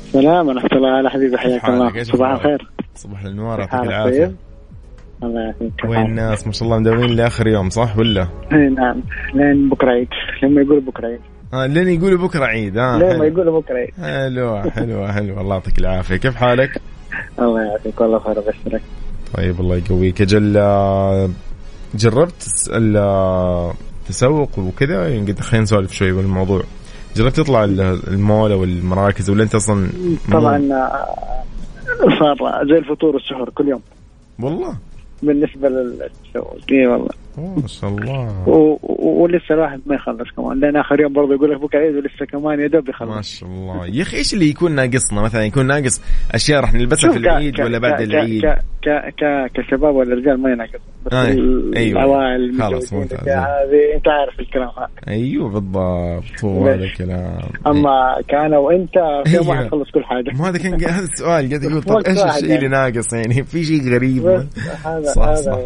السلام 0.07 0.47
ورحمة 0.47 0.69
الله 0.73 0.89
على 0.89 1.09
حبيبي 1.09 1.37
حياك 1.37 1.65
الله. 1.65 2.03
صباح 2.03 2.31
الخير. 2.31 2.67
صباح 2.95 3.23
النوار 3.23 3.59
يعطيك 3.59 3.73
العافية. 3.73 4.46
الله 5.23 5.41
يعافيك 5.41 5.73
وين 5.85 6.05
الناس؟ 6.05 6.47
ما 6.47 6.53
شاء 6.53 6.63
الله 6.63 6.79
مداومين 6.79 7.09
لآخر 7.09 7.47
يوم 7.47 7.69
صح 7.69 7.97
ولا؟ 7.97 8.27
إي 8.53 8.69
نعم. 8.69 9.01
لين 9.33 9.69
بكرة 9.69 9.91
عيد. 9.91 10.07
لما 10.43 10.61
يقولوا 10.61 10.81
بكرة 10.81 11.07
عيد. 11.07 11.19
آه 11.53 11.65
لين 11.65 11.87
يقولوا 11.87 12.27
بكرة 12.27 12.45
عيد 12.45 12.77
آه 12.77 12.97
لين 12.97 13.19
ما 13.19 13.25
يقولوا 13.25 13.61
بكرة 13.61 13.75
عيد. 13.75 13.93
حلوة 14.01 14.69
حلوة 14.69 15.11
حلوة. 15.11 15.41
الله 15.41 15.55
يعطيك 15.55 15.79
العافية. 15.79 16.15
كيف 16.15 16.35
حالك؟ 16.35 16.81
الله 17.39 17.61
يعافيك. 17.61 18.01
والله 18.01 18.19
خير 18.19 18.39
ابشرك 18.39 18.81
طيب 19.33 19.59
الله 19.59 19.75
يقويك. 19.75 20.21
أجل 20.21 20.57
آه، 20.57 21.29
جربت 21.95 22.69
التسوق 22.69 24.59
وكذا؟ 24.59 25.07
يعني 25.09 25.33
خلينا 25.33 25.63
نسولف 25.63 25.91
شوي 25.91 26.11
بالموضوع. 26.11 26.63
جربت 27.15 27.35
تطلع 27.35 27.63
المول 27.63 28.51
أو 28.51 28.63
المراكز 28.63 29.29
ولا 29.29 29.43
أنت 29.43 29.55
أصلا 29.55 29.89
طبعا 30.31 30.69
آه، 30.71 31.07
صار 32.19 32.67
زي 32.69 32.77
الفطور 32.77 33.15
والسحور 33.15 33.49
كل 33.49 33.67
يوم. 33.67 33.81
والله؟ 34.39 34.77
بالنسبة 35.21 35.69
للتسوق 35.69 36.57
اي 36.71 36.87
والله. 36.87 37.26
ما 37.37 37.67
شاء 37.67 37.89
الله. 37.89 38.47
ولسه 38.99 39.55
الواحد 39.55 39.81
ما 39.85 39.95
يخلص 39.95 40.31
كمان. 40.37 40.59
لين 40.59 40.75
آخر 40.75 40.99
يوم 41.01 41.13
برضه 41.13 41.33
يقول 41.33 41.51
لك 41.51 41.61
بكرة 41.61 41.79
عيد 41.79 41.95
ولسه 41.95 42.25
كمان 42.25 42.59
يا 42.59 42.67
دوب 42.67 42.89
يخلص. 42.89 43.09
ما 43.09 43.21
شاء 43.21 43.49
الله. 43.49 43.87
يا 43.87 44.01
أخي 44.01 44.17
إيش 44.17 44.33
اللي 44.33 44.49
يكون 44.49 44.71
ناقصنا؟ 44.71 45.21
مثلا 45.21 45.45
يكون 45.45 45.67
ناقص 45.67 46.01
أشياء 46.31 46.61
راح 46.61 46.73
نلبسها 46.73 47.11
في 47.11 47.17
العيد 47.17 47.61
ولا 47.61 47.77
بعد 47.77 48.01
العيد؟ 48.01 48.45
ك 48.45 48.61
ك 48.81 49.13
ك 49.17 49.51
كشباب 49.53 49.95
ولا 49.95 50.15
رجال 50.15 50.41
ما 50.41 50.49
ينقص 50.49 50.79
بس 51.05 51.13
آه. 51.13 51.25
أيوه. 51.25 51.75
العوائل 51.75 52.61
خلاص 52.61 52.93
ممتاز. 52.93 53.19
هذه 53.29 53.95
أنت 53.95 54.07
عارف 54.07 54.39
الكلام 54.39 54.69
هذا. 54.77 54.89
أيوه 55.07 55.49
بالضبط. 55.49 56.45
هو 56.45 56.67
هذا 56.67 56.83
الكلام. 56.83 57.39
أما 57.67 58.21
كان 58.27 58.53
وانت 58.53 58.93
في 59.25 59.35
يوم 59.35 59.49
واحد 59.49 59.67
تخلص 59.67 59.91
كل 59.91 60.03
حاجة. 60.03 60.31
ما 60.39 60.49
هذا 60.49 60.57
كان 60.57 60.73
هذا 60.73 61.03
السؤال. 61.03 61.49
قاعد 61.49 61.63
يقول 61.63 61.83
طب 61.83 61.97
إيش 62.07 62.19
الشيء 62.23 62.55
اللي 62.55 62.67
ناقص 62.67 63.13
يعني؟ 63.13 63.43
في 63.43 63.63
شيء 63.63 63.93
غريب؟ 63.93 64.47
صح 65.15 65.33
صح. 65.33 65.59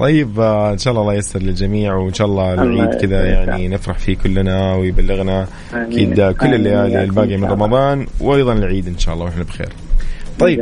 طيب 0.00 0.40
آه، 0.40 0.72
إن 0.72 0.78
شاء 0.78 0.90
الله 0.90 1.02
الله 1.02 1.14
ييسر 1.14 1.38
للجميع 1.42 1.94
وإن 1.94 2.14
شاء 2.14 2.26
الله 2.26 2.54
العيد 2.54 2.94
كذا 3.00 3.24
يعني 3.26 3.68
نفرح 3.68 3.98
فيه 3.98 4.16
كلنا 4.16 4.74
ويبلغنا 4.74 5.46
أكيد 5.74 6.20
كل 6.32 6.54
الليالي 6.54 7.04
الباقيه 7.04 7.36
من 7.36 7.44
رمضان 7.44 8.06
وأيضا 8.20 8.52
العيد 8.52 8.86
إن 8.88 8.98
شاء 8.98 9.14
الله 9.14 9.24
وإحنا 9.26 9.42
بخير. 9.42 9.68
طيب 10.38 10.58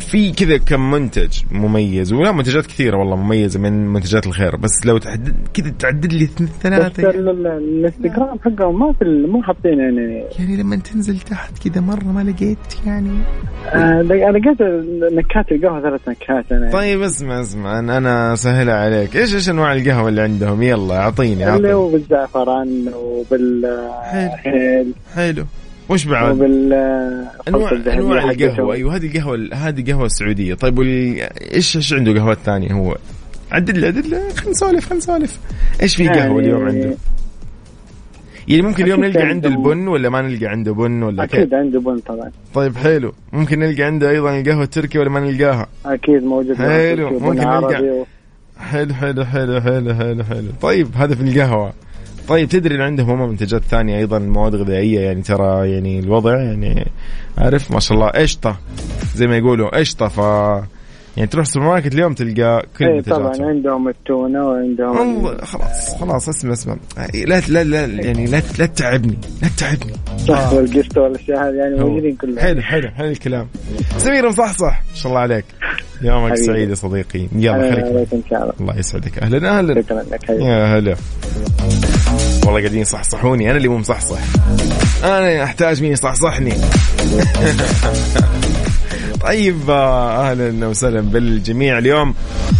في 0.00 0.32
كذا 0.32 0.56
كم 0.56 0.90
منتج 0.90 1.42
مميز 1.50 2.12
ولا 2.12 2.32
منتجات 2.32 2.66
كثيرة 2.66 2.96
والله 2.96 3.16
مميزة 3.16 3.60
من 3.60 3.88
منتجات 3.88 4.26
الخير 4.26 4.56
بس 4.56 4.86
لو 4.86 4.98
تحدد 4.98 5.34
كذا 5.54 5.70
تعدد 5.78 6.12
لي 6.12 6.26
ثلاثة 6.62 7.08
بس 7.08 7.14
الانستغرام 7.14 8.38
حقهم 8.44 8.78
ما 8.78 8.92
في 8.92 9.04
مو 9.04 9.42
حاطين 9.42 9.78
يعني. 9.78 10.24
يعني 10.38 10.56
لما 10.56 10.76
تنزل 10.76 11.18
تحت 11.18 11.68
كذا 11.68 11.80
مرة 11.80 12.04
ما 12.04 12.20
لقيت 12.20 12.58
يعني. 12.86 13.10
آه 13.66 14.00
أنا 14.00 14.38
لقيت 14.38 14.62
نكات 15.12 15.52
القهوة 15.52 15.80
ثلاث 15.80 16.08
نكات 16.08 16.52
أنا. 16.52 16.70
طيب 16.70 17.02
اسمع 17.02 17.40
اسمع 17.40 17.78
أنا 17.78 18.32
اسهلها 18.32 18.74
عليك. 18.74 19.16
إيش 19.16 19.34
إيش 19.34 19.50
أنواع 19.50 19.72
القهوة 19.72 20.08
اللي 20.08 20.20
عندهم؟ 20.20 20.62
يلا 20.62 20.98
أعطيني 20.98 21.56
اللي 21.56 21.74
هو 21.74 21.88
بالزعفران 21.88 22.92
وبال 22.94 23.66
حلو. 24.42 24.92
حلو. 25.14 25.44
وش 25.88 26.04
بعد؟ 26.04 26.32
وبال 26.32 26.72
انواع 27.48 27.72
أنواع 27.88 28.30
القهوة. 28.30 28.74
أيوه 28.74 28.96
هذه 28.96 29.06
القهوه 29.06 29.48
هذه 29.52 29.92
قهوة 29.92 30.06
السعودية. 30.06 30.54
طيب 30.54 30.78
وال... 30.78 31.20
إيش 31.54 31.76
إيش 31.76 31.92
عنده 31.92 32.12
قهوات 32.12 32.38
ثانية 32.44 32.72
هو؟ 32.72 32.96
عدل 33.52 33.78
لي 33.80 33.86
عدل 33.86 34.10
لي 34.10 34.30
خلينا 34.34 34.50
نسولف 34.50 34.84
خلينا 34.84 35.04
نسولف. 35.04 35.38
إيش 35.82 35.96
في 35.96 36.08
قهوة 36.08 36.18
يعني... 36.18 36.38
اليوم 36.38 36.64
عنده؟ 36.64 36.96
يعني 38.48 38.62
ممكن 38.62 38.84
اليوم 38.84 39.04
نلقى 39.04 39.22
عنده 39.22 39.48
البن 39.48 39.88
ولا 39.88 40.08
ما 40.08 40.22
نلقى 40.22 40.46
عنده 40.46 40.74
بن 40.74 41.02
ولا 41.02 41.24
أكيد؟ 41.24 41.54
عنده 41.54 41.80
بن 41.80 41.98
طبعا. 41.98 42.30
طيب 42.54 42.76
حلو. 42.76 43.12
ممكن 43.32 43.58
نلقى 43.58 43.82
عنده 43.82 44.10
أيضا 44.10 44.38
القهوة 44.38 44.62
التركي 44.62 44.98
ولا 44.98 45.10
ما 45.10 45.20
نلقاها؟ 45.20 45.66
أكيد 45.86 46.24
موجود 46.24 46.56
حلو. 46.56 47.18
ممكن 47.18 47.40
نلقى 47.40 47.82
و... 47.82 48.06
حلو 48.58 48.94
حلو 48.94 49.24
حلو 49.24 49.60
حلو 49.60 49.94
حلو 49.94 50.24
حلو. 50.24 50.48
طيب 50.62 50.88
هذا 50.94 51.14
في 51.14 51.22
القهوة. 51.22 51.72
طيب 52.28 52.48
تدري 52.48 52.74
إن 52.74 52.80
عندهم 52.80 53.10
هم 53.10 53.28
منتجات 53.28 53.62
ثانية 53.62 53.98
أيضا 53.98 54.18
مواد 54.18 54.54
غذائية 54.54 55.00
يعني 55.00 55.22
ترى 55.22 55.70
يعني 55.70 55.98
الوضع 55.98 56.42
يعني 56.42 56.90
عارف 57.38 57.70
ما 57.70 57.80
شاء 57.80 57.98
الله 57.98 58.08
قشطة. 58.08 58.56
زي 59.14 59.26
ما 59.26 59.36
يقولوا 59.36 59.78
قشطة. 59.78 60.08
ف 60.08 60.18
يعني 61.16 61.28
تروح 61.28 61.46
السوبر 61.46 61.66
ماركت 61.66 61.94
اليوم 61.94 62.14
تلقى 62.14 62.66
كل 62.78 62.84
إيه 62.84 63.00
طبعا 63.00 63.32
عندهم 63.40 63.88
التونة 63.88 64.48
وعندهم 64.48 65.36
خلاص 65.36 65.94
خلاص 66.00 66.28
اسمع 66.28 66.52
اسمع. 66.52 66.76
لا 67.14 67.40
لا 67.48 67.64
لا 67.64 67.86
يعني 67.86 68.26
لا 68.26 68.42
لا 68.58 68.66
تتعبني 68.66 69.18
لا 69.42 69.48
تتعبني. 69.48 69.92
صح 70.18 70.52
والقشطه 70.52 71.00
والأشياء 71.00 71.48
هذه 71.48 71.54
يعني 71.54 71.80
موجودين 71.80 72.16
كلهم. 72.16 72.38
حلو 72.38 72.62
حلو 72.62 72.88
حلو 72.88 73.08
الكلام. 73.08 73.48
سمير 73.98 74.28
مصحصح. 74.28 74.82
ما 74.90 74.94
شاء 74.94 75.12
الله 75.12 75.20
عليك. 75.20 75.44
يومك 76.02 76.34
سعيد 76.34 76.70
يا 76.70 76.74
صديقي. 76.74 77.28
يلا 77.32 77.70
خليك. 77.70 78.12
إن 78.12 78.22
شاء 78.30 78.42
الله. 78.42 78.54
الله 78.60 78.78
يسعدك. 78.78 79.18
أهلا 79.18 79.58
أهلا. 79.58 79.82
شكرا 79.82 80.02
لك 80.02 80.28
يا 80.28 80.78
هلا. 80.78 80.96
والله 82.46 82.60
قاعدين 82.60 82.80
يصحصحوني. 82.80 83.50
أنا 83.50 83.56
اللي 83.56 83.68
مو 83.68 83.78
مصحصح. 83.78 84.18
أنا 85.04 85.44
أحتاج 85.44 85.82
مين 85.82 85.92
يصحصحني؟ 85.92 86.52
طيب 89.26 89.70
آه، 89.70 90.30
أهلا 90.30 90.66
وسهلا 90.66 91.00
بالجميع 91.00 91.78
اليوم. 91.78 92.14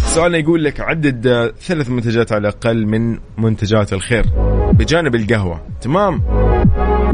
سؤالنا 0.05 0.37
يقول 0.37 0.63
لك 0.63 0.79
عدد 0.79 1.27
آه، 1.27 1.53
ثلاث 1.61 1.89
منتجات 1.89 2.31
على 2.31 2.41
الأقل 2.41 2.85
من 2.85 3.19
منتجات 3.37 3.93
الخير. 3.93 4.25
بجانب 4.71 5.15
القهوة. 5.15 5.61
تمام؟ 5.81 6.23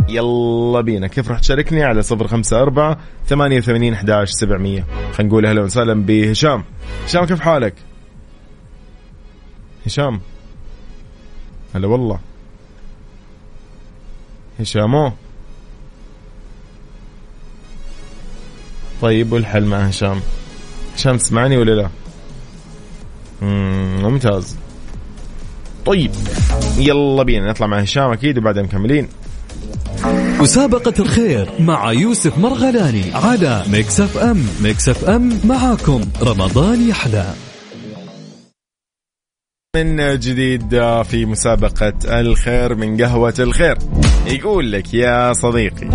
يلا 0.09 0.81
بينا. 0.81 1.07
كيف 1.07 1.29
راح 1.29 1.39
تشاركني؟ 1.39 1.83
على 1.83 2.01
صفر 2.01 2.27
خمسة 2.27 2.61
أربعة 2.61 2.97
ثمانية 3.27 3.57
وثمانين 3.57 3.93
أحداش 3.93 4.29
سبعمية. 4.29 4.85
خلينا 5.13 5.29
نقول 5.31 5.45
أهلا 5.45 5.61
وسهلا 5.61 5.93
بهشام. 5.93 6.63
هشام 7.05 7.25
كيف 7.25 7.39
حالك؟ 7.39 7.73
هشام. 9.85 10.21
هلا 11.75 11.87
والله. 11.87 12.32
هشامو. 14.59 15.11
طيب 19.01 19.31
والحل 19.33 19.65
مع 19.65 19.77
هشام. 19.77 20.21
هشام 20.95 21.17
تسمعني 21.17 21.57
ولا 21.57 21.71
لا؟ 21.71 21.89
مم، 23.41 24.01
ممتاز. 24.03 24.55
طيب 25.85 26.11
يلا 26.77 27.23
بينا 27.23 27.49
نطلع 27.49 27.67
مع 27.67 27.77
هشام 27.79 28.11
أكيد 28.11 28.37
وبعدين 28.37 28.63
مكملين. 28.63 29.07
مسابقة 30.39 30.93
الخير 30.99 31.49
مع 31.59 31.91
يوسف 31.91 32.37
مرغلاني 32.37 33.13
على 33.13 33.63
Mix 33.67 33.99
FM. 33.99 34.45
Mix 34.61 34.89
F 34.89 35.05
M 35.09 35.39
معاكم 35.45 36.01
رمضان 36.21 36.89
يحلى. 36.89 37.33
من 39.75 40.19
جديد 40.19 40.69
في 41.03 41.25
مسابقة 41.25 41.93
الخير 42.05 42.75
من 42.75 43.01
قهوة 43.01 43.33
الخير. 43.39 43.77
يقول 44.27 44.71
لك 44.71 44.93
يا 44.93 45.33
صديقي 45.33 45.89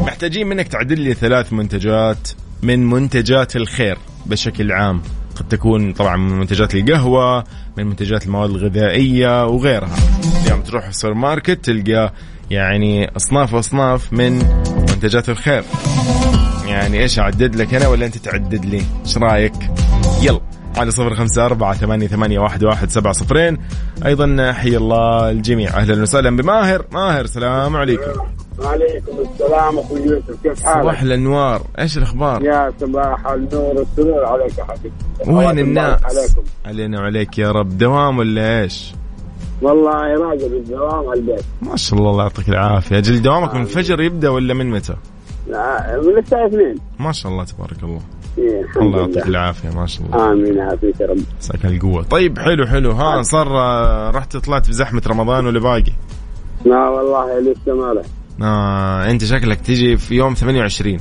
محتاجين 0.00 0.46
منك 0.46 0.68
تعدل 0.68 1.00
لي 1.00 1.14
ثلاث 1.14 1.52
منتجات 1.52 2.28
من 2.62 2.90
منتجات 2.90 3.56
الخير 3.56 3.98
بشكل 4.26 4.72
عام. 4.72 5.02
قد 5.36 5.48
تكون 5.48 5.92
طبعا 5.92 6.16
من 6.16 6.38
منتجات 6.38 6.74
القهوة 6.74 7.44
من 7.78 7.86
منتجات 7.86 8.26
المواد 8.26 8.50
الغذائية 8.50 9.46
وغيرها. 9.46 9.96
اليوم 10.44 10.62
تروح 10.62 10.86
السوبر 10.86 11.14
ماركت 11.14 11.64
تلقى 11.64 12.12
يعني 12.50 13.16
أصناف 13.16 13.54
وأصناف 13.54 14.12
من 14.12 14.32
منتجات 14.78 15.28
الخير. 15.28 15.64
يعني 16.66 17.00
إيش 17.00 17.18
أعدد 17.18 17.56
لك 17.56 17.74
أنا 17.74 17.88
ولا 17.88 18.06
أنت 18.06 18.18
تعدد 18.18 18.64
لي؟ 18.64 18.82
إيش 19.04 19.16
رأيك؟ 19.16 19.54
يلا. 20.22 20.40
على 20.76 20.90
صفر 20.90 21.14
خمسة 21.14 21.46
أربعة 21.46 21.74
ثمانية, 21.74 22.06
ثمانية 22.06 22.38
واحد, 22.38 22.64
واحد 22.64 22.90
سبعة 22.90 23.12
صفرين. 23.12 23.58
أيضا 24.06 24.52
حي 24.52 24.76
الله 24.76 25.30
الجميع. 25.30 25.70
أهلا 25.70 26.02
وسهلا 26.02 26.36
بماهر. 26.36 26.84
ماهر 26.92 27.26
سلام 27.26 27.76
عليكم. 27.76 28.20
وعليكم 28.58 29.12
السلام 29.18 29.78
أخوي 29.78 30.00
يوسف. 30.00 30.42
كيف 30.42 30.62
حالك؟ 30.62 30.82
صباح 30.82 31.02
الأنوار. 31.02 31.62
إيش 31.78 31.98
الأخبار؟ 31.98 32.44
يا 32.44 32.72
صباح 32.80 33.26
النور 33.26 33.74
والسرور. 33.76 34.24
عليك 34.24 34.58
يا 34.58 34.64
حبيبي. 34.64 34.92
وين 35.26 35.58
الناس. 35.58 36.00
عليكم. 36.04 36.42
علينا 36.66 37.00
وعليك 37.00 37.38
يا 37.38 37.50
رب. 37.50 37.78
دوام 37.78 38.18
ولا 38.18 38.62
إيش؟ 38.62 38.94
والله 39.62 40.00
راجل 40.00 40.56
الدوام 40.56 41.08
على 41.08 41.20
البيت. 41.20 41.44
ما 41.62 41.76
شاء 41.76 41.98
الله 41.98 42.10
الله 42.10 42.22
يعطيك 42.22 42.48
العافية. 42.48 42.98
أجل 42.98 43.22
دوامك 43.22 43.54
من 43.54 43.60
الفجر 43.60 44.00
يبدأ 44.00 44.28
ولا 44.28 44.54
من 44.54 44.70
متى؟ 44.70 44.94
لا، 45.48 46.00
من 46.04 46.18
الساعة 46.18 46.46
2 46.46 46.74
ما 46.98 47.12
شاء 47.12 47.32
الله 47.32 47.44
تبارك 47.44 47.82
الله. 47.82 48.00
إيه، 48.38 48.66
الله 48.76 48.98
يعطيك 49.00 49.16
لله. 49.16 49.26
العافية 49.26 49.68
ما 49.70 49.86
شاء 49.86 50.06
الله. 50.06 50.32
آمين 50.32 50.56
يعافيك 50.56 51.00
يا 51.00 51.06
رب. 51.06 51.18
مساك 51.40 51.64
القوة. 51.64 52.02
طيب 52.02 52.38
حلو 52.38 52.66
حلو. 52.66 52.92
ها 52.92 53.22
صار 53.22 53.58
آه، 53.58 54.10
رحت 54.10 54.36
طلعت 54.36 54.66
في 54.66 54.72
زحمة 54.72 55.02
رمضان 55.06 55.46
ولا 55.46 55.60
باقي؟ 55.60 55.92
لا 56.64 56.88
والله 56.88 57.40
لسه 57.40 57.74
ما 57.74 57.92
له 57.94 58.02
آه 58.46 59.10
أنت 59.10 59.24
شكلك 59.24 59.60
تيجي 59.60 59.96
في 59.96 60.14
يوم 60.14 60.34
28 60.34 60.98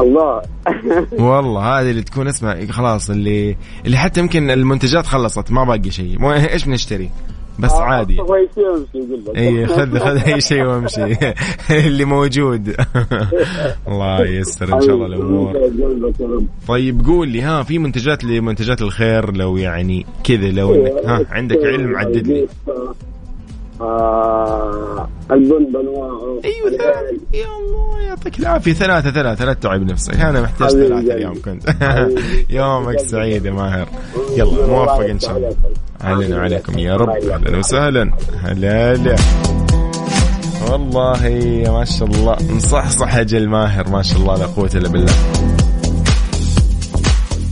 الله. 0.00 0.42
والله 1.28 1.80
هذه 1.80 1.90
اللي 1.90 2.02
تكون 2.02 2.28
اسمها 2.28 2.72
خلاص 2.72 3.10
اللي 3.10 3.56
اللي 3.86 3.96
حتى 3.96 4.20
يمكن 4.20 4.50
المنتجات 4.50 5.06
خلصت 5.06 5.50
ما 5.50 5.64
باقي 5.64 5.90
شيء. 5.90 6.32
إيش 6.32 6.64
بنشتري؟ 6.64 7.10
بس 7.58 7.72
عادي. 7.72 8.14
يقول 8.14 8.48
لك. 9.26 9.36
اي 9.36 9.66
خذ 9.66 9.98
خذ 9.98 10.32
أي 10.32 10.40
شيء 10.40 10.64
وامشي 10.68 11.16
اللي 11.86 12.04
موجود. 12.04 12.68
الله 13.88 14.20
ييسر 14.26 14.76
إن 14.76 14.80
شاء 14.80 14.94
الله 14.94 15.06
الأمور. 15.06 15.52
طيب 16.68 17.06
قول 17.06 17.28
لي 17.28 17.42
ها 17.42 17.62
في 17.62 17.78
منتجات 17.78 18.24
لمنتجات 18.24 18.82
الخير 18.82 19.32
لو 19.36 19.56
يعني 19.56 20.06
كذا 20.24 20.48
لو 20.50 20.74
انك 20.74 21.06
ها 21.06 21.26
عندك 21.30 21.58
علم 21.64 21.96
عدد 21.96 22.26
لي. 22.26 22.46
آه 23.80 25.08
البن 25.30 25.66
أيوه 26.44 26.70
ثلاثة 26.70 27.16
يا 27.34 27.46
الله 27.46 28.00
يعطيك 28.00 28.38
العافية. 28.38 28.72
ثلاثة 28.72 29.10
ثلاثة 29.10 29.44
لا 29.44 29.52
تتعب 29.52 29.82
نفسك. 29.82 30.14
أنا 30.14 30.40
محتاج 30.40 30.70
ثلاثة. 30.70 31.14
اليوم 31.14 31.40
كنت. 31.44 31.64
يومك 32.50 32.98
سعيد 32.98 33.44
يا 33.44 33.50
ماهر. 33.50 33.88
يلا 34.36 34.66
موفق 34.66 35.00
إن 35.00 35.18
شاء 35.20 35.36
الله. 35.36 35.56
علينا 36.00 36.36
وعليكم 36.36 36.78
يا 36.78 36.96
رب. 36.96 37.08
أهلا 37.08 37.58
وسهلا. 37.58 38.12
هلا 38.42 38.92
هلا. 38.94 39.16
والله 40.70 41.20
ما 41.68 41.84
شاء 41.84 42.08
الله. 42.08 42.36
مصحصح 42.50 43.16
أجل 43.16 43.48
ماهر. 43.48 43.88
ما 43.88 44.02
شاء 44.02 44.18
الله 44.18 44.38
لا 44.38 44.46
قوة 44.46 44.70
إلا 44.74 44.88
بالله. 44.88 45.12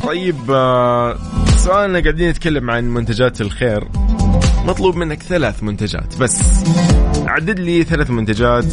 طيب 0.06 0.50
آه، 0.50 1.16
سؤالنا 1.56 2.00
قاعدين 2.00 2.28
نتكلم 2.30 2.70
عن 2.70 2.84
منتجات 2.84 3.40
الخير. 3.40 3.84
مطلوب 4.66 4.96
منك 4.96 5.22
ثلاث 5.22 5.62
منتجات 5.62 6.16
بس 6.20 6.64
عدد 7.27 7.61
لي 7.61 7.85
ثلاث 7.85 8.11
منتجات 8.11 8.64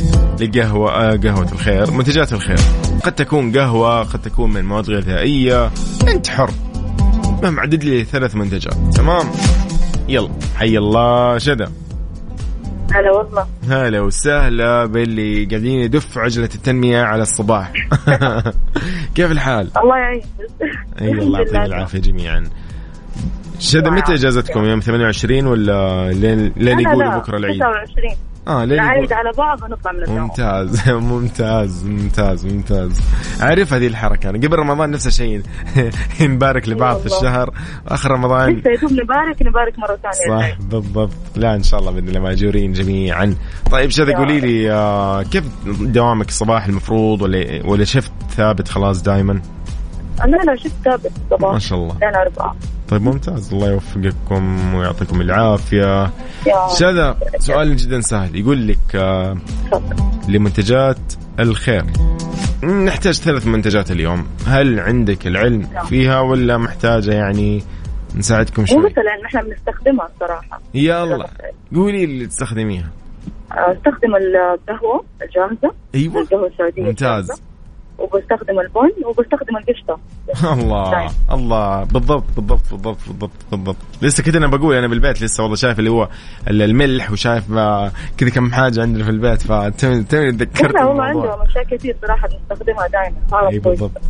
لقهوة 0.41 0.91
آه 0.91 1.17
قهوة 1.17 1.51
الخير 1.51 1.91
منتجات 1.91 2.33
الخير. 2.33 2.59
قد 3.03 3.11
تكون 3.11 3.57
قهوة 3.57 4.03
قد 4.03 4.21
تكون 4.21 4.53
من 4.53 4.65
مواد 4.65 4.89
غذائية 4.89 5.71
أنت 6.07 6.27
حر. 6.27 6.51
المهم 7.25 7.59
عدد 7.59 7.83
لي 7.83 8.03
ثلاث 8.03 8.35
منتجات 8.35 8.73
تمام؟ 8.95 9.25
يلا 10.07 10.29
حي 10.55 10.77
الله 10.77 11.37
شذا. 11.37 11.71
هلا 12.93 13.11
والله 13.11 13.47
هلا 13.69 14.01
وسهلا 14.01 14.85
باللي 14.85 15.45
قاعدين 15.45 15.79
يدف 15.79 16.17
عجلة 16.17 16.49
التنمية 16.55 17.01
على 17.01 17.21
الصباح. 17.21 17.71
كيف 19.15 19.31
الحال؟ 19.31 19.71
الله 19.77 19.97
يعين 19.97 20.21
أي 21.01 21.11
الله 21.11 21.39
يعطيك 21.39 21.55
العافية 21.55 21.99
جميعا. 21.99 22.43
شذا 23.61 23.89
متى 23.89 24.13
إجازتكم؟ 24.13 24.65
يوم 24.65 24.79
28 24.79 25.47
ولا 25.47 26.11
لين 26.11 26.53
لين 26.57 26.79
يقولوا 26.79 27.17
بكرة 27.17 27.37
العيد؟ 27.37 27.59
29 27.59 28.15
آه 28.47 28.65
لين 28.65 28.77
نعيد. 28.77 29.13
على 29.13 29.31
بعض 29.37 29.63
ونطلع 29.63 29.91
من 29.91 29.99
الدوام 29.99 30.21
ممتاز 30.21 30.89
ممتاز 30.89 31.85
ممتاز 31.85 32.45
ممتاز. 32.45 33.01
أعرف 33.41 33.73
هذه 33.73 33.87
الحركة. 33.87 34.29
أنا 34.29 34.37
قبل 34.37 34.55
رمضان 34.59 34.91
نفس 34.91 35.07
الشيء. 35.07 35.41
نبارك 36.21 36.69
لبعض 36.69 36.97
في 36.99 37.05
الشهر. 37.05 37.53
آخر 37.87 38.11
رمضان 38.11 38.49
لسه 38.55 38.71
يدوب 38.71 38.91
نبارك 38.91 39.41
نبارك 39.41 39.79
مرة 39.79 39.99
ثانية 40.03 40.39
صح 40.39 40.57
بالضبط. 40.61 41.11
لا 41.35 41.55
إن 41.55 41.63
شاء 41.63 41.79
الله 41.79 41.91
بإذن 41.91 42.07
الله 42.07 42.19
مأجورين 42.19 42.73
جميعا. 42.73 43.35
طيب 43.71 43.89
شذا 43.89 44.17
قولي. 44.17 44.39
لي 44.39 44.71
آه 44.71 45.23
كيف 45.23 45.43
دوامك 45.65 46.27
الصباح 46.29 46.65
المفروض؟ 46.65 47.21
ولا 47.21 47.61
ولا 47.65 47.83
شفت 47.83 48.11
ثابت 48.29 48.67
خلاص 48.67 49.01
دائما 49.03 49.41
أنا 50.23 50.37
لا 50.37 50.55
شفت 50.55 50.75
ثابت 50.85 51.11
الصباح. 51.23 51.53
ما 51.53 51.59
شاء 51.59 51.79
الله. 51.79 51.97
لين 52.01 52.15
أربعة. 52.15 52.55
طيب 52.89 53.01
ممتاز. 53.01 53.53
الله 53.53 53.67
يوفقكم 53.67 54.73
ويعطيكم 54.73 55.21
العافية. 55.21 56.11
شذا 56.79 57.17
سؤال 57.39 57.75
جدا 57.75 58.01
سهل. 58.01 58.35
يقول 58.35 58.67
لك 58.67 58.95
آه. 58.95 59.37
لمنتجات 60.27 60.97
الخير. 61.39 61.85
نحتاج 62.63 63.13
ثلاث 63.13 63.47
منتجات 63.47 63.91
اليوم. 63.91 64.27
هل 64.47 64.79
عندك 64.79 65.27
العلم 65.27 65.67
نعم. 65.73 65.85
فيها 65.85 66.19
ولا 66.19 66.57
محتاجة 66.57 67.11
يعني 67.13 67.63
نساعدكم 68.15 68.65
شوي؟ 68.65 68.77
مثلا 68.77 69.21
نحن 69.25 69.41
بنستخدمها 69.41 70.09
الصراحة 70.13 70.61
يا 70.73 71.03
الله. 71.03 71.25
قولي 71.75 72.03
اللي 72.03 72.27
تستخدميها. 72.27 72.89
أستخدم 73.51 74.15
القهوة 74.15 75.03
الجاهزة. 75.21 75.71
أيوه. 75.95 76.21
القهوة 76.21 76.47
السعودية 76.47 76.83
ممتاز. 76.83 77.31
الجاهزة. 77.31 77.50
وبستخدم 78.01 78.59
البن 78.59 79.05
وبستخدم 79.05 79.57
القشطة. 79.57 79.99
الله 80.53 80.91
طيب. 80.91 81.11
الله. 81.31 81.83
بالضبط 81.83 82.23
بالضبط 82.35 82.71
بالضبط 82.71 82.97
بالضبط 83.07 83.31
بالضبط. 83.51 83.75
لسه 84.01 84.23
كده 84.23 84.37
أنا 84.37 84.47
بقول 84.47 84.75
أنا 84.75 84.87
بالبيت 84.87 85.21
لسه 85.21 85.43
والله 85.43 85.55
شايف 85.55 85.79
اللي 85.79 85.89
هو 85.89 86.09
الملح 86.47 87.11
وشايف 87.11 87.53
كذا 88.17 88.29
كم 88.35 88.51
حاجة 88.51 88.81
عندنا 88.81 89.03
في 89.03 89.09
البيت 89.09 89.41
توني 89.81 90.31
تذكرت 90.31 90.73
لا 90.73 90.85
والله. 90.85 91.03
عندهم 91.03 91.41
أشياء 91.41 91.63
كثير 91.63 91.95
صراحة 92.01 92.27
بنستخدمها 92.27 92.87
دائما 92.87 93.49
أي 93.49 93.59
بالضبط. 93.59 94.01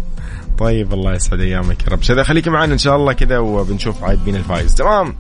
طيب 0.60 0.94
الله 0.94 1.14
يسعد 1.14 1.40
أيامك 1.40 1.88
يا 1.88 1.92
رب. 1.92 2.02
شذا 2.02 2.24
خليكي 2.24 2.50
معنا 2.50 2.74
إن 2.74 2.78
شاء 2.78 2.96
الله 2.96 3.14
كذا 3.14 3.38
وبنشوف 3.38 4.04
عاد 4.04 4.20
مين 4.26 4.36
الفايز. 4.36 4.76
تمام؟ 4.76 5.16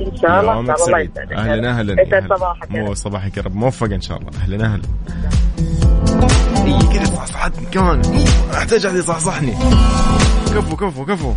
إن 0.00 0.16
شاء 0.16 0.40
الله 0.40 0.54
يومك 0.54 0.70
الله 0.70 0.86
سعيد. 0.86 1.10
يسعدك. 1.10 1.32
أهلا 1.32 1.70
أهلا 1.70 2.02
أهلاً. 2.02 2.36
صباحك 2.36 2.70
مو. 2.70 2.94
صباحك 2.94 3.36
يا 3.36 3.42
رب 3.42 3.54
موفق 3.54 3.92
إن 3.92 4.00
شاء 4.00 4.18
الله. 4.18 4.30
أهلا 4.42 4.66
أهلا. 4.66 4.82
كذا 6.92 7.04
صحصحتني. 7.04 7.66
كمان. 7.66 8.02
أحتاج 8.54 8.86
أحد 8.86 8.96
يصحصحني. 8.96 9.52
كفو 10.54 10.76
كفو 10.76 11.04
كفو. 11.04 11.32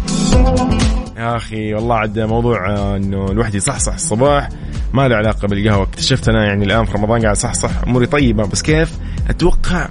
يا 1.17 1.35
أخي 1.35 1.73
والله 1.73 1.95
عاد 1.95 2.19
موضوع 2.19 2.69
آه، 2.69 2.97
إنه 2.97 3.25
الواحد 3.31 3.55
يصحصح 3.55 3.93
الصباح. 3.93 4.49
ما 4.93 5.07
له 5.07 5.15
علاقة 5.15 5.47
بالقهوة. 5.47 5.83
اكتشفت 5.83 6.29
أنا 6.29 6.45
يعني 6.45 6.65
الآن 6.65 6.85
في 6.85 6.93
رمضان 6.93 7.21
قاعد 7.21 7.35
صحصح 7.35 7.71
أموري 7.87 8.05
طيبة. 8.05 8.47
بس 8.47 8.61
كيف؟ 8.61 8.97
أتوقع 9.29 9.89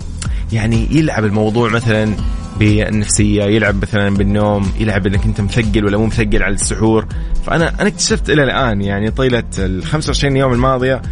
يعني 0.52 0.88
يلعب 0.90 1.24
الموضوع 1.24 1.70
مثلا 1.70 2.14
بالنفسية 2.58 3.44
يلعب 3.44 3.82
مثلا 3.82 4.14
بالنوم 4.14 4.72
يلعب 4.78 5.06
إنك 5.06 5.24
أنت 5.24 5.40
مثقل 5.40 5.84
ولا 5.84 5.98
مو 5.98 6.06
مثقل 6.06 6.42
على 6.42 6.54
السحور. 6.54 7.06
فأنا 7.46 7.80
أنا 7.80 7.88
اكتشفت 7.88 8.30
إلى 8.30 8.42
الآن 8.42 8.82
يعني 8.82 9.10
طيلة 9.10 9.44
ال 9.58 9.84
25 9.86 10.36
يوم 10.36 10.52
الماضية 10.52 11.02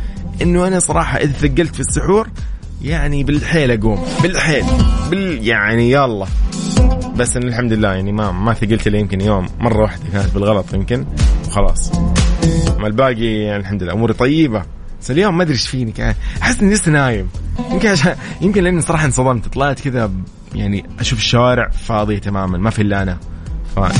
إنه 0.42 0.66
أنا 0.66 0.78
صراحة 0.78 1.18
إذا 1.18 1.32
ثقلت 1.32 1.74
في 1.74 1.80
السحور 1.80 2.28
يعني 2.82 3.24
بالحيل 3.24 3.70
أقوم. 3.70 4.04
بالحيل. 4.22 4.64
بال 5.10 5.46
يعني 5.46 5.90
يلا. 5.90 6.26
بس 7.16 7.36
إن 7.36 7.42
الحمد 7.42 7.72
لله 7.72 7.92
يعني 7.92 8.12
ما 8.12 8.32
ما 8.32 8.54
ثقلت 8.54 8.86
إلا 8.86 8.98
يمكن 8.98 9.20
يوم 9.20 9.46
مرة 9.60 9.82
واحدة 9.82 10.04
كانت 10.12 10.34
بالغلط 10.34 10.74
يمكن. 10.74 11.06
وخلاص. 11.46 11.92
ما 12.78 12.86
الباقي 12.86 13.24
يعني 13.24 13.56
الحمد 13.60 13.82
لله. 13.82 13.92
أموري 13.92 14.12
طيبة. 14.14 14.62
بس 15.02 15.10
اليوم 15.10 15.36
ما 15.36 15.42
أدري 15.42 15.54
إيش 15.54 15.68
فيني. 15.68 15.92
أحس 16.42 16.60
إني 16.62 16.74
لسه 16.74 16.90
نايم. 16.90 17.28
يمكن 17.72 17.88
عشان 17.88 18.14
يمكن 18.40 18.64
لأني 18.64 18.80
صراحة 18.80 19.04
انصدمت. 19.04 19.48
طلعت 19.48 19.80
كذا 19.80 20.10
يعني 20.54 20.84
أشوف 21.00 21.18
الشوارع 21.18 21.68
فاضية 21.68 22.18
تماما. 22.18 22.58
ما 22.58 22.70
في 22.70 22.82
إلا 22.82 23.02
أنا. 23.02 23.18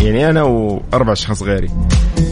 يعني 0.02 0.30
أنا 0.30 0.42
وأربع 0.42 1.12
أشخاص 1.12 1.42
غيري. 1.42 1.70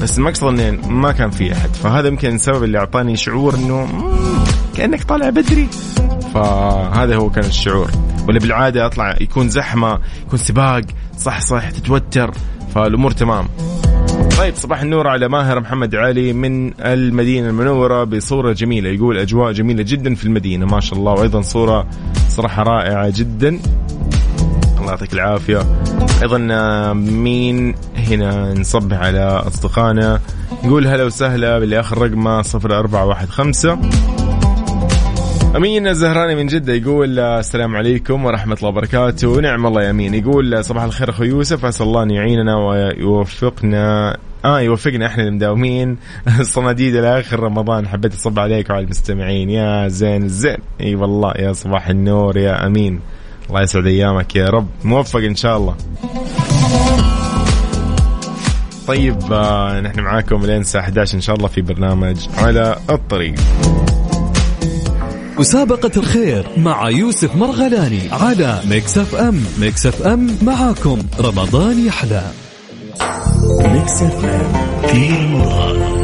بس 0.03 0.19
المقصد 0.19 0.47
انه 0.47 0.89
ما 0.89 1.13
كان 1.13 1.31
في 1.31 1.53
أحد. 1.53 1.71
فهذا 1.75 2.09
يمكن 2.09 2.35
السبب 2.35 2.65
اللي 2.65 2.79
أعطاني 2.79 3.17
شعور 3.17 3.55
إنه 3.55 3.89
كأنك 4.77 5.05
طالع 5.05 5.29
بدري. 5.29 5.69
فهذا 6.37 7.17
هو 7.17 7.31
كان 7.31 7.45
الشعور. 7.45 7.91
ولا 8.29 8.39
بالعادة 8.39 8.87
اطلع 8.87 9.17
يكون 9.21 9.49
زحمة 9.49 9.99
يكون 10.27 10.39
سباق 10.39 10.83
صح 11.19 11.41
صح 11.41 11.71
تتوتر 11.71 12.31
فالأمور 12.75 13.11
تمام. 13.11 13.49
طيب 14.39 14.55
صباح 14.55 14.81
النور 14.81 15.09
على 15.09 15.29
ماهر 15.29 15.61
محمد 15.61 15.95
علي 15.95 16.33
من 16.33 16.73
المدينة 16.81 17.49
المنورة 17.49 18.05
بصورة 18.05 18.53
جميلة. 18.53 18.91
يقول 18.91 19.19
أجواء 19.19 19.53
جميلة 19.53 19.83
جدا 19.83 20.15
في 20.15 20.25
المدينة 20.25 20.67
ما 20.67 20.81
شاء 20.81 20.99
الله. 20.99 21.13
وأيضا 21.13 21.41
صورة 21.41 21.87
صراحة 22.29 22.63
رائعة 22.63 23.13
جدا. 23.17 23.61
الله 24.79 24.89
يعطيك 24.89 25.13
العافية. 25.13 25.61
أيضا 26.23 26.49
آه، 26.51 26.93
مين 26.93 27.75
هنا؟ 27.97 28.55
نصبح 28.55 28.97
على 28.97 29.21
أصدقائنا. 29.21 30.21
نقول 30.65 30.87
هلا 30.87 31.05
وسهلا 31.05 31.59
باللي 31.59 31.81
آخر 31.81 31.99
رقمه 31.99 32.43
0415 32.43 34.26
أمين 35.57 35.87
الزهراني 35.87 36.35
من 36.35 36.47
جدة 36.47 36.73
يقول 36.73 37.19
السلام 37.19 37.77
عليكم 37.77 38.25
ورحمة 38.25 38.57
الله 38.57 38.69
وبركاته. 38.69 39.41
نعم 39.41 39.67
الله 39.67 39.83
يا 39.83 39.91
أمين. 39.91 40.15
يقول 40.15 40.65
صباح 40.65 40.83
الخير 40.83 41.11
أخو 41.11 41.25
يوسف. 41.25 41.65
أسأل 41.65 41.87
الله 41.87 42.03
أن 42.03 42.11
يعيننا 42.11 42.57
ويوفقنا. 42.57 44.17
آه 44.45 44.61
يوفقنا 44.61 45.07
إحنا 45.07 45.23
المداومين. 45.23 45.97
الصناديد 46.41 46.97
لاخر 46.97 47.41
رمضان. 47.41 47.89
حبيت 47.89 48.15
أصب 48.15 48.39
عليك 48.39 48.71
وعلى 48.71 48.85
المستمعين. 48.85 49.51
يا 49.51 49.89
زين 49.89 50.23
الزين. 50.23 50.57
إي 50.81 50.95
والله 50.95 51.33
يا 51.37 51.53
صباح 51.53 51.89
النور 51.89 52.37
يا 52.37 52.67
أمين. 52.67 53.01
الله 53.49 53.63
يسعد 53.63 53.87
أيامك 53.87 54.37
يا 54.37 54.49
رب. 54.49 54.69
موفق 54.85 55.21
إن 55.21 55.35
شاء 55.35 55.57
الله. 55.57 55.77
طيب 58.87 59.33
آه 59.33 59.81
نحن 59.81 60.01
معاكم 60.01 60.47
لين 60.47 60.61
الساعة 60.61 60.83
11 60.83 61.15
إن 61.15 61.21
شاء 61.21 61.37
الله 61.37 61.49
في 61.49 61.61
برنامج 61.61 62.17
على 62.39 62.77
الطريق. 62.91 63.35
مسابقة 65.39 65.91
الخير 65.97 66.47
مع 66.57 66.91
يوسف 66.91 67.37
مرغلاني 67.37 68.01
على 68.13 68.61
Mix 68.69 68.99
F 68.99 69.15
M 69.15 69.45
Mix 69.61 69.87
FM 69.87 70.37
معاكم. 70.43 70.99
رمضان 71.21 71.87
يحلى. 71.87 72.23
Mix 73.61 74.03
FM 74.03 74.53
في 74.87 75.09
رمضان 75.09 75.96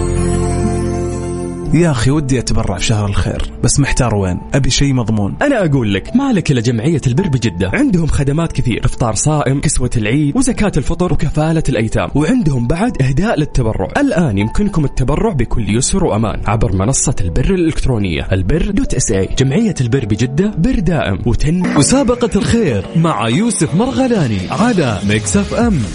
يا 1.74 1.90
أخي 1.90 2.10
ودي 2.10 2.38
أتبرع 2.38 2.76
في 2.76 2.84
شهر 2.84 3.08
الخير 3.08 3.50
بس 3.64 3.80
محتار 3.80 4.14
وين؟ 4.14 4.40
أبي 4.54 4.70
شيء 4.70 4.92
مضمون. 4.94 5.36
أنا 5.42 5.64
أقول 5.64 5.94
لك 5.94 6.16
مالك 6.16 6.50
إلا 6.50 6.60
جمعية 6.60 7.00
البر 7.06 7.28
بجدة. 7.28 7.70
عندهم 7.74 8.06
خدمات 8.06 8.52
كثير 8.52 8.80
إفطار 8.84 9.14
صائم 9.14 9.60
كسوة 9.60 9.90
العيد 9.96 10.36
وزكاة 10.36 10.72
الفطر 10.76 11.12
وكفالة 11.12 11.62
الأيتام. 11.68 12.08
وعندهم 12.14 12.66
بعد 12.66 13.02
إهداء 13.02 13.38
للتبرع. 13.38 13.88
الآن 13.96 14.38
يمكنكم 14.38 14.84
التبرع 14.84 15.32
بكل 15.32 15.76
يسر 15.76 16.04
وأمان. 16.04 16.40
عبر 16.46 16.72
منصة 16.72 17.14
البر 17.20 17.54
الإلكترونية 17.54 18.28
البر 18.32 18.70
dot 18.70 18.94
SA 18.94 19.28
جمعية 19.38 19.74
البر 19.80 20.04
بجدة 20.04 20.54
بر 20.58 20.78
دائم. 20.78 21.18
وتن 21.26 21.74
مسابقة 21.74 22.30
الخير 22.36 22.86
مع 22.96 23.28
يوسف 23.28 23.74
مرغلاني 23.74 24.38
على 24.50 24.84
أم. 24.84 25.08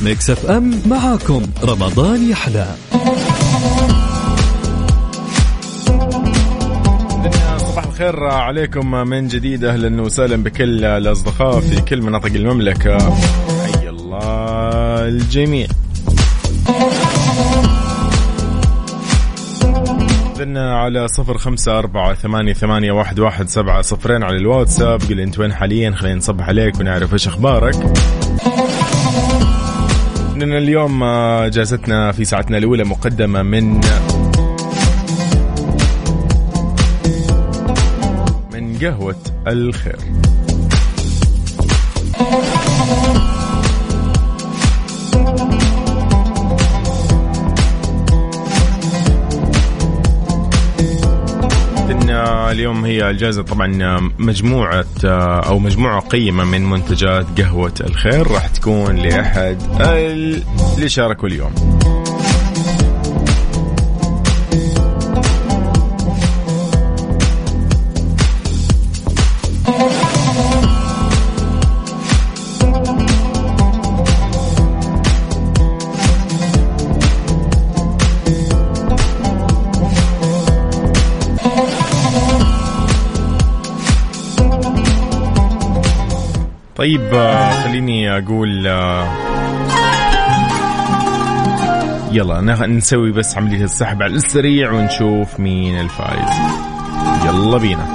Mix 0.04 0.30
FM 0.30 0.82
معاكم. 0.86 1.42
رمضان 1.63 2.30
يحلى. 2.30 2.68
الخير 7.98 8.24
عليكم 8.24 8.92
من 8.92 9.28
جديد. 9.28 9.64
أهلا 9.64 10.02
وسهلا 10.02 10.44
بكل 10.44 10.86
الأصدقاء 10.86 11.60
في 11.60 11.82
كل 11.82 12.02
مناطق 12.02 12.32
المملكة. 12.36 12.98
حي 13.64 13.90
الله 13.90 15.08
الجميع. 15.08 15.68
إذن 20.36 20.58
على 20.58 21.08
صفر 21.08 21.38
خمسة 21.38 21.80
أربعة 21.80 22.14
ثمانية, 22.14 22.54
ثمانية 22.54 22.92
واحد, 22.92 23.20
واحد 23.20 23.50
سبعة 23.50 23.82
صفرين 23.82 24.24
على 24.24 24.38
الواتساب. 24.38 25.02
قل 25.10 25.20
أنت 25.20 25.40
وين 25.40 25.54
حاليا؟ 25.54 25.92
خلينا 25.92 26.16
نصبح 26.16 26.48
عليك 26.48 26.80
ونعرف 26.80 27.14
إيش 27.14 27.28
أخبارك. 27.28 27.76
إننا 30.36 30.58
اليوم 30.58 31.04
جازتنا 31.48 32.12
في 32.12 32.26
ساعتنا 32.26 32.58
الأولى 32.58 32.84
مقدمة 32.84 33.42
من 33.42 33.82
قهوة 38.82 39.16
الخير. 39.48 40.00
اليوم 52.52 52.86
هي 52.86 53.10
الجائزة 53.10 53.42
طبعا 53.42 54.00
مجموعة 54.20 54.86
أو 55.04 55.60
مجموعة 55.60 56.00
قيمة 56.00 56.44
من 56.44 56.70
منتجات 56.70 57.42
قهوة 57.42 57.74
الخير. 57.82 58.28
راح 58.28 58.48
تكون 58.48 58.96
لأحد 58.96 59.58
اللي 60.78 60.90
شاركوا 60.90 61.28
اليوم. 61.28 61.77
طيب 86.78 87.13
آه، 87.13 87.63
خليني 87.63 88.18
أقول 88.18 88.68
آه، 88.68 89.08
يلا 92.12 92.42
نسوي 92.68 93.12
بس 93.12 93.38
عملية 93.38 93.63
السحب 93.63 94.04
على 94.04 94.16
السريع 94.16 94.72
ونشوف 94.72 95.40
مين 95.40 95.80
الفائز. 95.80 96.30
يلا 97.26 97.58
بينا. 97.58 97.88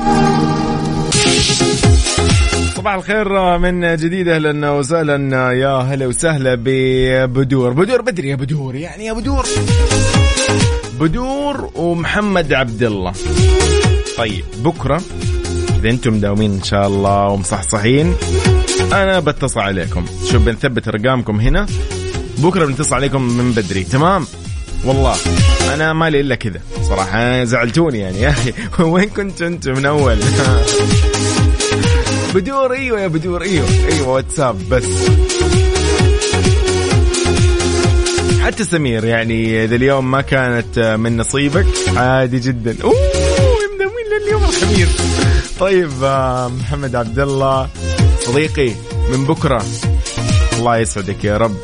صباح 2.77 2.95
الخير 2.95 3.38
آه، 3.38 3.59
من 3.59 3.97
جديد 3.97 4.29
أهلا 4.29 4.71
وسهلا 4.71 5.53
يا 5.53 5.68
هلا 5.68 6.07
وسهلا 6.07 6.55
ببدور. 6.64 7.73
بدور 7.73 8.03
بدري 8.03 8.29
يا 8.29 8.37
بدور 8.37 8.75
يعني 8.75 9.05
يا 9.07 9.12
بدور. 9.12 9.47
بدور 11.01 11.71
ومحمد 11.75 12.53
عبد 12.53 12.83
الله 12.83 13.12
طيب 14.18 14.45
بكرة 14.64 15.01
إذا 15.79 15.90
أنتم 15.90 16.21
داومين 16.21 16.53
إن 16.53 16.62
شاء 16.62 16.87
الله 16.87 17.29
ومصحصحين 17.29 18.14
أنا 18.81 19.21
بتصل 19.21 19.61
عليكم. 19.61 20.05
شوف 20.31 20.43
بنثبت 20.43 20.89
أرقامكم 20.89 21.41
هنا. 21.41 21.67
بكرة 22.39 22.65
بنتصل 22.67 22.95
عليكم 22.95 23.23
من 23.23 23.53
بدري. 23.53 23.85
تمام؟ 23.85 24.27
والله 24.85 25.17
أنا 25.75 25.93
مالي 25.93 26.21
إلا 26.21 26.35
كذا. 26.35 26.61
صراحة 26.89 27.45
زعلتوني 27.45 27.99
يعني. 27.99 28.21
يا 28.21 28.29
أخي 28.39 28.53
وين 28.83 29.09
كنت 29.09 29.43
انت 29.43 29.69
من 29.69 29.87
أول؟ 29.87 30.19
بدور 32.35 32.73
إيوه 32.73 33.01
يا 33.01 33.07
بدور 33.07 33.43
إيوه. 33.43 33.67
إيوه 33.93 34.09
واتساب 34.09 34.69
بس. 34.69 34.85
حتى 38.43 38.65
سمير 38.65 39.05
يعني 39.05 39.65
إذا 39.65 39.75
اليوم 39.77 40.11
ما 40.11 40.21
كانت 40.21 40.79
من 40.79 41.17
نصيبك 41.17 41.67
عادي 41.97 42.39
جدا. 42.39 42.77
أوه 42.85 42.95
مداومين 43.75 44.07
لليوم 44.27 44.45
الخميس. 44.45 44.89
طيب 45.61 45.91
آه، 46.03 46.49
محمد 46.49 46.97
عبد 46.97 47.19
الله 47.19 47.69
صديقي 48.27 48.73
من 49.13 49.25
بكرة. 49.25 49.65
الله 50.59 50.77
يسعدك 50.79 51.25
يا 51.25 51.37
رب. 51.37 51.55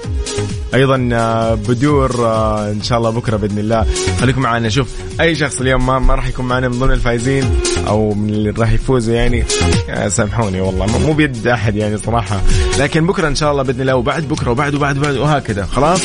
أيضا 0.75 1.09
آه، 1.13 1.55
بدور 1.55 2.27
آه، 2.27 2.71
إن 2.71 2.83
شاء 2.83 2.99
الله 2.99 3.11
بكرة 3.11 3.37
بإذن 3.37 3.59
الله. 3.59 3.87
خليكم 4.21 4.41
معنا. 4.41 4.69
شوف 4.69 4.89
أي 5.21 5.35
شخص 5.35 5.61
اليوم 5.61 5.87
ما, 5.87 5.99
ما 5.99 6.15
راح 6.15 6.29
يكون 6.29 6.45
معنا 6.49 6.69
من 6.69 6.79
ضمن 6.79 6.93
الفايزين 6.93 7.45
أو 7.87 8.15
من 8.15 8.31
اللي 8.31 8.51
راح 8.51 8.73
يفوزوا 8.73 9.15
يعني 9.15 9.45
آه، 9.91 10.09
سامحوني 10.09 10.61
والله. 10.61 10.87
مو- 10.99 11.13
بيد 11.13 11.47
أحد 11.47 11.77
يعني 11.77 11.99
صراحة. 11.99 12.41
لكن 12.79 13.07
بكرة 13.07 13.29
إن 13.29 13.35
شاء 13.35 13.51
الله 13.53 13.63
بإذن 13.63 13.81
الله 13.81 13.95
وبعد 13.97 14.23
بكرة 14.29 14.51
وبعد 14.51 14.75
وبعد 14.75 14.99
وبعد 14.99 15.17
وهكذا. 15.17 15.67
خلاص؟ 15.67 16.01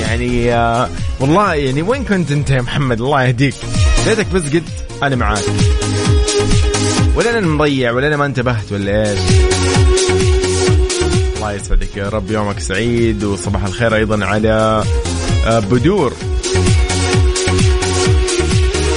يعني 0.00 0.46
والله 1.20 1.54
يعني 1.54 1.82
وين 1.82 2.04
كنت 2.04 2.32
أنت 2.32 2.50
يا 2.50 2.60
محمد؟ 2.62 3.00
الله 3.00 3.22
يهديك. 3.24 3.54
ليتك 4.06 4.26
بس 4.34 4.42
قلت 4.42 4.64
أنا 5.02 5.16
معاك. 5.16 5.42
ولا 7.16 7.38
أنا 7.38 7.46
مضيع 7.46 7.92
ولا 7.92 8.06
أنا 8.06 8.16
ما 8.16 8.26
انتبهت 8.26 8.72
ولا 8.72 9.10
إيش؟ 9.10 9.20
الله 11.36 11.52
يسعدك 11.52 11.96
يا 11.96 12.08
رب 12.08 12.30
يومك 12.30 12.58
سعيد 12.58 13.24
وصباح 13.24 13.64
الخير 13.64 13.94
أيضا 13.94 14.24
على 14.24 14.84
آه، 15.46 15.58
بدور. 15.58 16.12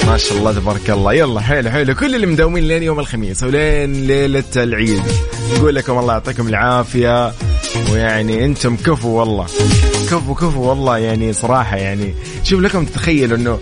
ما 0.06 0.16
شاء 0.16 0.38
الله 0.38 0.52
تبارك 0.52 0.90
الله. 0.90 1.12
يلا 1.14 1.40
حلو 1.40 1.70
حلو 1.70 1.94
كل 1.94 2.14
اللي 2.14 2.26
مداومين 2.26 2.68
لين 2.68 2.82
يوم 2.82 2.98
الخميس 2.98 3.42
ولين 3.42 4.06
ليلة 4.06 4.44
العيد. 4.56 5.02
نقول 5.56 5.74
لكم 5.74 5.98
الله 5.98 6.12
يعطيكم 6.12 6.48
العافية. 6.48 7.32
ويعني 7.92 8.44
أنتم 8.44 8.76
كفو 8.76 9.08
والله. 9.08 9.46
كفو 10.10 10.34
كفو 10.34 10.60
والله. 10.60 10.98
يعني 10.98 11.32
صراحة 11.32 11.76
يعني 11.76 12.14
شوف 12.44 12.60
لكم 12.60 12.84
تتخيلوا 12.84 13.36
إنه 13.38 13.58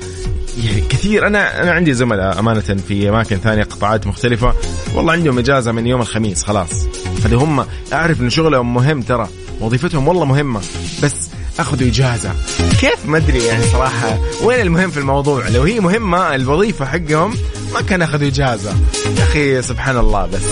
كثير. 0.90 1.26
أنا 1.26 1.62
أنا 1.62 1.72
عندي 1.72 1.94
زملاء 1.94 2.38
أمانة 2.38 2.60
في 2.60 3.08
أماكن 3.08 3.36
ثانية 3.36 3.62
قطاعات 3.62 4.06
مختلفة. 4.06 4.54
والله 4.94 5.12
عندهم 5.12 5.38
إجازة 5.38 5.72
من 5.72 5.86
يوم 5.86 6.00
الخميس 6.00 6.44
خلاص. 6.44 6.86
هذا 7.24 7.36
هم 7.36 7.66
أعرف 7.92 8.20
إن 8.20 8.30
شغلهم 8.30 8.74
مهم 8.74 9.02
ترى 9.02 9.28
وظيفتهم 9.60 10.08
والله 10.08 10.24
مهمة 10.24 10.60
بس 11.02 11.30
أخذوا 11.58 11.88
إجازة. 11.88 12.32
كيف؟ 12.80 13.06
ما 13.06 13.18
أدري 13.18 13.44
يعني 13.44 13.64
صراحة 13.64 14.18
وين 14.42 14.60
المهم 14.60 14.90
في 14.90 14.98
الموضوع؟ 14.98 15.48
لو 15.48 15.62
هي 15.62 15.80
مهمة 15.80 16.34
الوظيفة 16.34 16.84
حقهم 16.84 17.34
ما 17.74 17.80
كان 17.80 18.02
أخذوا 18.02 18.28
إجازة. 18.28 18.70
يا 19.18 19.22
أخي 19.22 19.62
سبحان 19.62 19.96
الله 19.96 20.26
بس. 20.26 20.42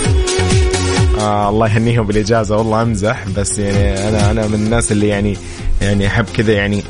آه 1.19 1.49
الله 1.49 1.67
يهنيهم 1.67 2.07
بالإجازة 2.07 2.57
والله 2.57 2.81
أمزح 2.81 3.23
بس 3.37 3.59
يعني 3.59 4.09
أنا 4.09 4.31
أنا 4.31 4.47
من 4.47 4.53
الناس 4.53 4.91
اللي 4.91 5.07
يعني 5.07 5.37
يعني 5.81 6.07
أحب 6.07 6.25
كذا 6.37 6.53
يعني 6.53 6.83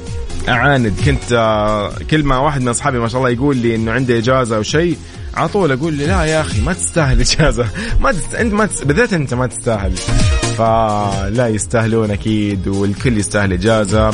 أعاند. 0.50 0.94
كنت 1.06 1.34
آه 1.34 1.94
كل 2.12 2.24
ما 2.24 2.38
واحد 2.38 2.62
من 2.62 2.68
أصحابي 2.68 3.00
ما 3.00 3.08
شاء 3.08 3.18
الله 3.18 3.30
يقول 3.30 3.58
لي 3.58 3.76
إنه 3.76 3.92
عنده 3.92 4.18
إجازة 4.18 4.56
أو 4.56 4.64
شيء 4.64 4.98
على 5.34 5.48
طول 5.48 5.72
أقول 5.72 5.94
لي 5.94 6.06
لا 6.06 6.24
يا 6.24 6.42
أخي 6.42 6.62
ما 6.62 6.74
تستاهل 6.74 7.20
إجازة. 7.20 7.68
ما 8.02 8.12
تست... 8.12 8.36
أنت 8.36 8.54
ما 8.54 8.66
تست... 8.66 8.84
بالذات 8.86 9.14
أنت 9.14 9.34
ما 9.34 9.48
تستاهل. 9.48 9.96
فلا 10.58 11.48
يستاهلون 11.48 12.12
أكيد 12.12 12.68
والكل 12.68 13.18
يستاهل 13.18 13.54
إجازة 13.54 14.14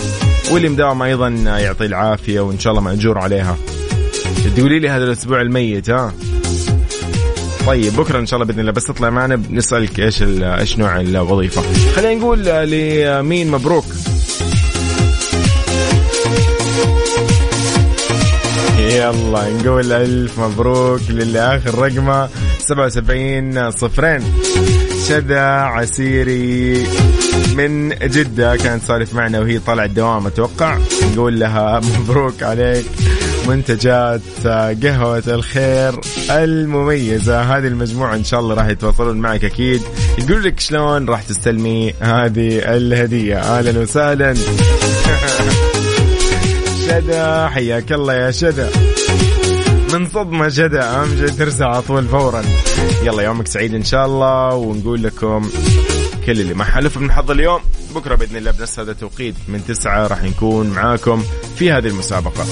واللي 0.52 0.70
مداوم 0.70 1.02
أيضا 1.02 1.28
يعطيه 1.28 1.86
العافية 1.86 2.40
وإن 2.40 2.60
شاء 2.60 2.72
الله 2.72 2.84
مأجور 2.84 3.18
عليها. 3.18 3.58
تقولي 4.58 4.80
لي 4.80 4.90
هذا 4.90 5.04
الأسبوع 5.04 5.42
الميت 5.42 5.90
ها؟ 5.90 6.14
طيب 7.68 7.96
بكرة 7.96 8.20
إن 8.20 8.26
شاء 8.26 8.38
الله 8.38 8.48
بإذن 8.48 8.60
الله. 8.60 8.72
بس 8.72 8.84
تطلع 8.84 9.10
معنا 9.10 9.36
بنسألك 9.36 10.00
إيش 10.00 10.24
إيش 10.24 10.78
نوع 10.78 11.00
الوظيفة؟ 11.02 11.62
خلينا 11.96 12.22
نقول 12.22 12.46
لمين 12.46 13.52
مبروك. 13.52 13.86
يلا 19.00 19.50
نقول 19.50 19.92
ألف 19.92 20.40
مبروك 20.40 21.02
للي 21.10 21.40
آخر 21.40 21.80
رقمه 21.80 22.30
77 22.60 23.72
صفرين. 23.72 24.24
شذا 25.08 25.42
عسيري 25.50 26.84
من 27.56 27.90
جدة 27.90 28.56
كانت 28.56 28.84
تسولف 28.84 29.14
معنا 29.14 29.40
وهي 29.40 29.60
طالعة 29.60 29.86
الدوام 29.86 30.28
أتوقع. 30.28 30.78
نقول 31.14 31.40
لها 31.40 31.80
مبروك 32.00 32.44
عليك 32.44 32.86
منتجات 33.48 34.48
قهوة 34.84 35.24
الخير 35.28 36.00
المميزة. 36.30 37.42
هذه 37.42 37.68
المجموعة 37.68 38.16
إن 38.16 38.24
شاء 38.24 38.40
الله 38.40 38.56
راح 38.56 38.68
يتواصلون 38.68 39.18
معك 39.18 39.46
أكيد. 39.46 39.82
يقول 40.18 40.44
لك 40.44 40.60
شلون 40.60 41.10
راح 41.10 41.22
تستلمي 41.22 41.94
هذه 42.00 42.60
الهدية؟ 42.76 43.38
أهلا 43.38 43.80
وسهلا. 43.80 44.34
شدا 47.00 47.48
حياك 47.48 47.92
الله 47.92 48.14
يا 48.14 48.32
شدا 48.32 48.70
من 49.94 50.10
صدمة 50.10 50.50
شدا 50.50 50.84
أهم 50.84 51.18
شيء 51.18 51.28
ترسل 51.28 51.64
على 51.64 51.82
طول 51.82 52.08
فورا. 52.08 52.44
يلا 53.04 53.24
يومك 53.24 53.48
سعيد 53.48 53.74
إن 53.76 53.84
شاء 53.84 54.06
الله. 54.06 54.56
ونقول 54.56 55.04
لكم 55.04 55.50
كل 56.26 56.42
اللي 56.42 56.54
ما 56.54 56.64
حلف 56.64 56.98
من 56.98 57.12
حظ 57.12 57.32
اليوم. 57.32 57.62
بكرة 57.96 58.16
بإذن 58.16 58.38
الله 58.38 58.52
بنفس 58.52 58.80
هذا 58.80 58.92
التوقيت. 58.92 59.36
من 59.48 59.66
تسعة 59.68 60.08
راح 60.08 60.24
نكون 60.24 60.70
معاكم 60.70 61.24
في 61.56 61.72
هذه 61.72 61.88
المسابقة. 61.88 62.46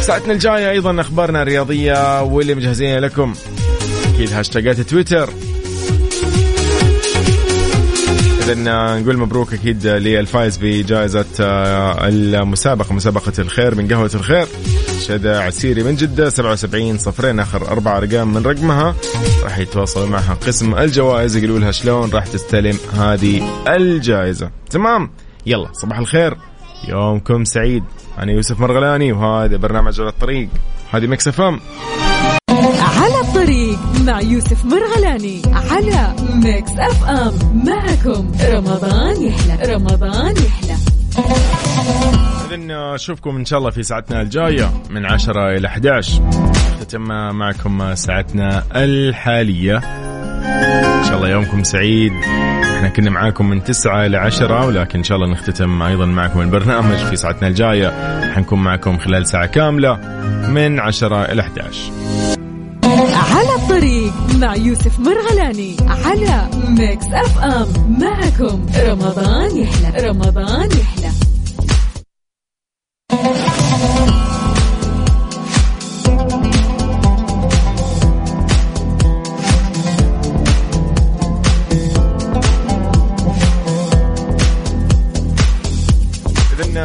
ساعتنا 0.00 0.32
الجاية 0.32 0.70
أيضا 0.70 1.00
أخبارنا 1.00 1.42
الرياضية 1.42 2.22
واللي 2.22 2.54
مجهزين 2.54 2.98
لكم. 2.98 3.34
أكيد 4.14 4.32
هاشتاجات 4.32 4.80
تويتر. 4.80 5.30
إذا 8.40 8.54
نقول 9.00 9.18
مبروك 9.18 9.54
أكيد 9.54 9.86
للفائز 9.86 10.56
بجائزة 10.56 11.26
آه، 11.40 12.08
المسابقة 12.08 12.94
مسابقة 12.94 13.32
الخير 13.38 13.74
من 13.74 13.88
قهوة 13.88 14.10
الخير. 14.14 14.46
شذا 15.00 15.40
عسيري 15.40 15.82
من 15.82 15.94
جدة 15.94 16.28
77 16.28 16.98
صفرين 16.98 17.40
آخر 17.40 17.68
أربع 17.68 17.96
أرقام 17.96 18.34
من 18.34 18.42
رقمها. 18.42 18.94
راح 19.42 19.58
يتواصلوا 19.58 20.06
معها 20.06 20.34
قسم 20.34 20.74
الجوائز 20.74 21.36
يقولوا 21.36 21.58
لها 21.58 21.70
شلون 21.70 22.10
راح 22.10 22.26
تستلم 22.26 22.78
هذه 22.94 23.64
الجائزة. 23.68 24.50
تمام؟ 24.70 25.10
يلا 25.46 25.72
صباح 25.72 25.98
الخير. 25.98 26.36
يومكم 26.88 27.44
سعيد. 27.44 27.84
أنا 28.18 28.32
يوسف 28.32 28.60
مرغلاني 28.60 29.12
وهذا 29.12 29.56
برنامج 29.56 30.00
على 30.00 30.10
الطريق. 30.10 30.48
هذه 30.90 31.06
Mix 31.06 31.40
FM. 31.40 31.46
على 31.46 31.58
الطريق 31.58 32.09
يوسف 34.18 34.64
مرغلاني 34.64 35.42
على 35.52 36.14
Mix 36.34 36.70
FM 36.70 37.32
معكم 37.66 38.32
رمضان 38.52 39.22
يحلى 39.22 39.74
رمضان 39.74 40.34
يحلى. 40.36 40.76
إذن 42.50 42.70
أشوفكم 42.70 43.36
إن 43.36 43.44
شاء 43.44 43.58
الله 43.58 43.70
في 43.70 43.82
ساعتنا 43.82 44.22
الجاية 44.22 44.70
من 44.90 45.06
10 45.06 45.56
إلى 45.56 45.68
11 45.68 46.22
نختتم 46.22 47.02
معكم 47.36 47.94
ساعتنا 47.94 48.62
الحالية. 48.76 49.76
إن 49.76 51.04
شاء 51.04 51.16
الله 51.16 51.28
يومكم 51.28 51.62
سعيد. 51.62 52.12
إحنا 52.76 52.88
كنا 52.88 53.10
معاكم 53.10 53.50
من 53.50 53.64
9 53.64 54.06
إلى 54.06 54.16
10 54.16 54.66
ولكن 54.66 54.98
إن 54.98 55.04
شاء 55.04 55.18
الله 55.18 55.32
نختتم 55.32 55.82
أيضا 55.82 56.06
معكم 56.06 56.40
البرنامج 56.40 56.96
في 56.96 57.16
ساعتنا 57.16 57.48
الجاية. 57.48 58.20
حنكون 58.34 58.62
معكم 58.62 58.98
خلال 58.98 59.26
ساعة 59.26 59.46
كاملة 59.46 60.00
من 60.48 60.80
10 60.80 61.24
إلى 61.32 61.42
11 61.42 61.78
على 61.90 62.18
الطريق 62.22 62.39
مع 64.40 64.56
يوسف 64.56 65.00
مرغلاني 65.00 65.76
على 65.80 66.48
Mix 66.68 67.06
FM 67.06 67.98
معكم 68.00 68.66
رمضان 68.76 69.56
يحلى. 69.56 70.08
رمضان 70.08 70.68
يحلى. 70.70 71.10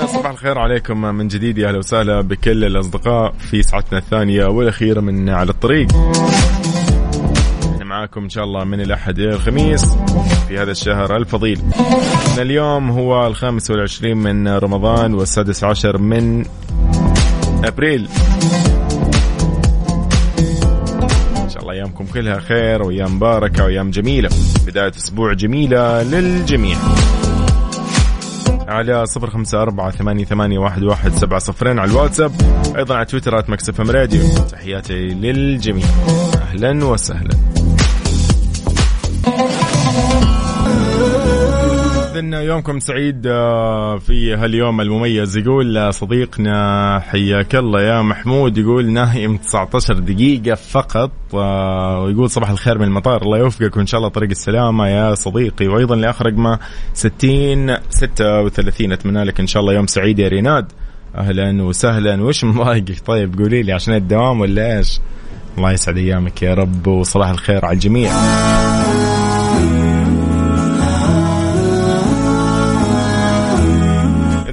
صباح 0.05 0.31
الخير 0.31 0.59
عليكم 0.59 1.01
من 1.01 1.27
جديد 1.27 1.57
يا 1.57 1.67
أهلا 1.67 1.77
وسهلا 1.77 2.21
بكل 2.21 2.65
الأصدقاء 2.65 3.31
في 3.31 3.63
ساعتنا 3.63 3.99
الثانية 3.99 4.45
والأخيرة 4.45 4.99
من 4.99 5.29
على 5.29 5.49
الطريق. 5.49 5.87
معاكم 8.05 8.23
إن 8.23 8.29
شاء 8.29 8.43
الله 8.43 8.63
من 8.63 8.81
الأحد 8.81 9.19
إلى 9.19 9.29
الخميس 9.29 9.95
في 10.47 10.59
هذا 10.59 10.71
الشهر 10.71 11.17
الفضيل. 11.17 11.61
اليوم 12.37 12.89
هو 12.89 13.27
الخامس 13.27 13.71
والعشرين 13.71 14.17
من 14.17 14.47
رمضان 14.47 15.13
والسادس 15.13 15.63
عشر 15.63 15.97
من 15.97 16.45
أبريل. 17.63 18.07
إن 21.43 21.49
شاء 21.49 21.61
الله 21.61 21.73
أيامكم 21.73 22.05
كلها 22.05 22.39
خير 22.39 22.83
وأيام 22.83 23.15
مباركة 23.15 23.63
وأيام 23.63 23.91
جميلة. 23.91 24.29
بداية 24.67 24.91
أسبوع 24.97 25.33
جميلة 25.33 26.03
للجميع. 26.03 26.77
على 28.67 29.05
صفر 29.05 29.29
خمسة 29.29 29.61
أربعة 29.61 29.91
ثمانية, 29.91 30.25
ثمانية 30.25 30.59
واحد, 30.59 30.83
واحد 30.83 31.11
سبعة 31.11 31.39
صفرين 31.39 31.79
على 31.79 31.91
الواتساب. 31.91 32.31
أيضا 32.77 32.95
على 32.95 33.05
تويترات 33.05 33.49
مكسف 33.49 33.81
أم 33.81 33.91
راديو. 33.91 34.21
تحياتي 34.51 34.93
للجميع. 34.93 35.85
أهلا 36.41 36.85
وسهلا. 36.85 37.54
إذن 42.15 42.33
يومكم 42.33 42.79
سعيد 42.79 43.27
آه، 43.27 43.97
في 43.97 44.35
هاليوم 44.35 44.81
المميز. 44.81 45.37
يقول 45.37 45.77
آه، 45.77 45.91
صديقنا 45.91 46.99
حياك 46.99 47.55
الله 47.55 47.81
يا 47.81 48.01
محمود. 48.01 48.57
يقول 48.57 48.89
نايم 48.91 49.37
19 49.37 49.99
دقيقة 49.99 50.55
فقط 50.55 51.11
آه، 51.33 52.01
ويقول 52.01 52.29
صباح 52.29 52.49
الخير 52.49 52.77
من 52.77 52.83
المطار. 52.83 53.21
الله 53.21 53.37
يوفقك 53.37 53.77
وإن 53.77 53.85
شاء 53.85 53.97
الله 53.97 54.09
طريق 54.09 54.29
السلامة 54.29 54.87
يا 54.87 55.15
صديقي. 55.15 55.67
وأيضا 55.67 55.95
لآخر 55.95 56.25
رقمه 56.25 56.59
60 56.93 57.77
36 57.89 58.91
أتمنى 58.91 59.23
لك 59.23 59.39
إن 59.39 59.47
شاء 59.47 59.61
الله 59.61 59.73
يوم 59.73 59.87
سعيد 59.87 60.19
يا 60.19 60.27
ريناد. 60.27 60.71
أهلا 61.17 61.63
وسهلا. 61.63 62.23
وش 62.23 62.43
مضايقك 62.43 62.99
طيب 63.05 63.39
قولي 63.39 63.61
لي 63.63 63.73
عشان 63.73 63.93
الدوام 63.93 64.41
ولا 64.41 64.77
إيش؟ 64.77 64.99
الله 65.57 65.71
يسعد 65.71 65.97
أيامك 65.97 66.43
يا 66.43 66.53
رب 66.53 66.87
وصباح 66.87 67.29
الخير 67.29 67.65
على 67.65 67.73
الجميع. 67.73 68.11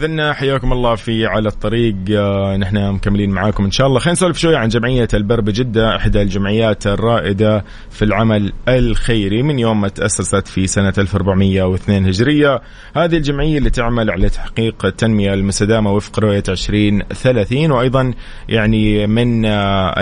إذن 0.02 0.32
حياكم 0.32 0.72
الله 0.72 0.94
في 0.94 1.26
على 1.26 1.48
الطريق. 1.48 1.94
آه، 2.10 2.56
نحن 2.56 2.90
مكملين 2.90 3.30
معاكم 3.30 3.64
إن 3.64 3.70
شاء 3.70 3.86
الله. 3.86 3.98
خلينا 3.98 4.12
نسولف 4.12 4.38
شوية 4.38 4.56
عن 4.56 4.68
جمعية 4.68 5.08
البر 5.14 5.40
بجدة 5.40 5.96
إحدى 5.96 6.22
الجمعيات 6.22 6.86
الرائدة 6.86 7.64
في 7.90 8.04
العمل 8.04 8.52
الخيري 8.68 9.42
من 9.42 9.58
يوم 9.58 9.80
ما 9.80 9.88
تأسست 9.88 10.48
في 10.48 10.66
سنة 10.66 10.92
1402 10.98 12.06
هجرية. 12.06 12.60
هذه 12.96 13.16
الجمعية 13.16 13.58
اللي 13.58 13.70
تعمل 13.70 14.10
على 14.10 14.28
تحقيق 14.28 14.84
التنمية 14.84 15.34
المستدامة 15.34 15.92
وفق 15.92 16.20
رؤية 16.20 16.42
2030 16.48 17.70
وأيضا 17.70 18.12
يعني 18.48 19.06
من 19.06 19.44
آه، 19.44 19.94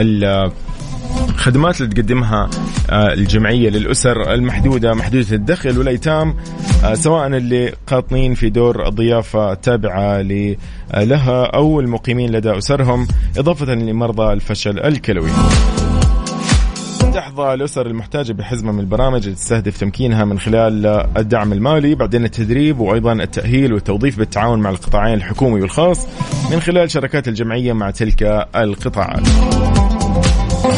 الخدمات 1.40 1.80
اللي 1.80 1.94
تقدمها 1.94 2.50
آه، 2.90 3.12
الجمعية 3.12 3.70
للأسر 3.70 4.34
المحدودة 4.34 4.94
محدودة 4.94 5.36
الدخل 5.36 5.78
والأيتام 5.78 6.34
آه، 6.84 6.94
سواء 6.94 7.26
اللي 7.26 7.72
قاطنين 7.86 8.34
في 8.34 8.50
دور 8.50 8.88
الضيافة 8.88 9.54
التابعة 9.90 11.04
لها 11.04 11.44
أو 11.44 11.80
المقيمين 11.80 12.30
لدى 12.30 12.58
أسرهم 12.58 13.08
إضافة 13.38 13.74
لمرضى 13.74 14.32
الفشل 14.32 14.78
الكلوي. 14.78 15.30
تحظى 17.14 17.54
الأسر 17.54 17.86
المحتاجة 17.86 18.32
بحزمة 18.32 18.72
من 18.72 18.80
البرامج 18.80 19.22
اللي 19.22 19.34
تستهدف 19.34 19.78
تمكينها 19.78 20.24
من 20.24 20.38
خلال 20.38 20.86
الدعم 21.16 21.52
المالي 21.52 21.94
بعدين 21.94 22.24
التدريب 22.24 22.80
وأيضا 22.80 23.12
التأهيل 23.12 23.72
والتوظيف 23.72 24.18
بالتعاون 24.18 24.60
مع 24.60 24.70
القطاعين 24.70 25.14
الحكومي 25.14 25.60
والخاص 25.60 26.06
من 26.50 26.60
خلال 26.60 26.90
شركات 26.90 27.28
الجمعية 27.28 27.72
مع 27.72 27.90
تلك 27.90 28.48
القطاعات. 28.56 29.22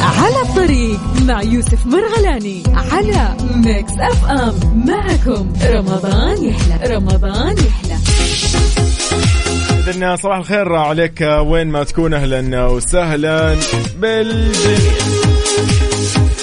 على 0.02 0.42
الطريق 0.42 1.00
مع 1.28 1.42
يوسف 1.42 1.86
مرغلاني 1.86 2.62
على 2.74 3.36
Mix 3.54 3.92
FM. 3.92 4.84
معكم 4.86 5.52
رمضان 5.62 6.44
يحلى 6.44 6.96
رمضان 6.96 7.56
يحلى. 7.58 7.91
إذن 9.92 10.16
صباح 10.16 10.36
الخير. 10.36 10.74
عليك 10.74 11.20
وين 11.20 11.66
ما 11.66 11.84
تكون 11.84 12.14
أهلا 12.14 12.66
وسهلا 12.66 13.56
بالجميع 13.96 14.78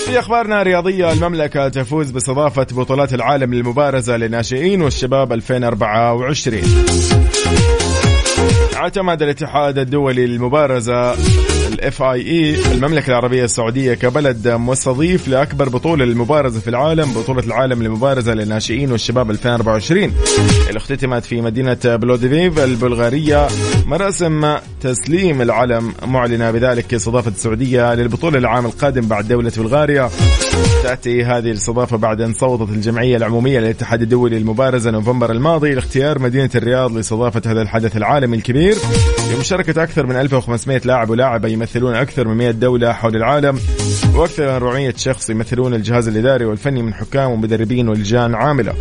في 0.06 0.20
أخبارنا 0.20 0.62
الرياضية 0.62 1.12
المملكة 1.12 1.70
تفوز 1.70 2.12
باستضافة 2.12 2.68
بطولات 2.72 3.14
العالم 3.14 3.54
للمبارزه 3.54 4.18
للناشئين 4.18 4.82
والشباب 4.82 5.34
2024 5.34 6.62
اعتمد 8.76 9.22
الاتحاد 9.22 9.78
الدولي 9.78 10.28
للمبارزة 10.28 11.16
الاف 11.80 12.02
اي 12.02 12.22
اي 12.22 12.72
المملكة 12.72 13.10
العربية 13.10 13.44
السعودية 13.44 13.94
كبلد 13.94 14.48
مستضيف 14.48 15.28
لأكبر 15.28 15.70
بطولة 15.70 16.06
للمبارزة 16.06 16.60
في 16.60 16.70
العالم 16.70 17.14
بطولة 17.14 17.44
العالم 17.44 17.84
للمبارزة 17.84 18.34
للناشئين 18.34 18.92
والشباب 18.92 19.32
2024 19.32 20.04
اللي 20.68 20.78
اختتمت 20.78 21.26
في 21.26 21.42
مدينة 21.42 21.78
بلوديفيف 21.84 22.60
البلغارية 22.60 23.48
مراسم 23.86 24.56
تسليم 24.82 25.42
العلم 25.42 25.94
معلنة 26.08 26.52
بذلك 26.52 26.94
استضافه 26.94 27.32
السعودية 27.32 27.94
للبطولة 27.94 28.38
العام 28.38 28.66
القادم 28.66 29.08
بعد 29.08 29.28
دولة 29.28 29.52
بلغاريا. 29.58 30.10
تأتي 30.84 31.24
هذه 31.24 31.52
الاستضافة 31.52 31.98
بعد 31.98 32.22
أن 32.22 32.34
صوتت 32.34 32.70
الجمعية 32.70 33.18
العمومية 33.18 33.60
للاتحاد 33.60 34.02
الدولي 34.02 34.40
للمبارزة 34.40 34.92
نوفمبر 34.92 35.32
الماضي 35.32 35.72
لاختيار 35.74 36.20
مدينة 36.20 36.50
الرياض 36.56 36.96
لاستضافة 36.96 37.42
هذا 37.46 37.62
الحدث 37.62 37.98
العالمي 37.98 38.38
الكبير. 38.38 38.76
بمشاركة 39.34 39.84
أكثر 39.84 40.06
من 40.06 40.16
1500 40.16 40.82
لاعب 40.86 41.10
ولاعبة 41.10 41.48
يمثلون 41.70 41.96
أكثر 41.96 42.28
من 42.28 42.38
100 42.38 42.52
دولة 42.52 42.94
حول 42.94 43.16
العالم 43.16 43.60
وأكثر 44.16 44.44
من 44.44 44.50
400 44.50 44.94
شخص 44.98 45.30
يمثلون 45.30 45.74
الجهاز 45.74 46.08
الإداري 46.08 46.46
والفني 46.46 46.82
من 46.82 46.94
حكام 46.94 47.32
ومدربين 47.32 47.90
ولجان 47.90 48.36
عاملة. 48.36 48.74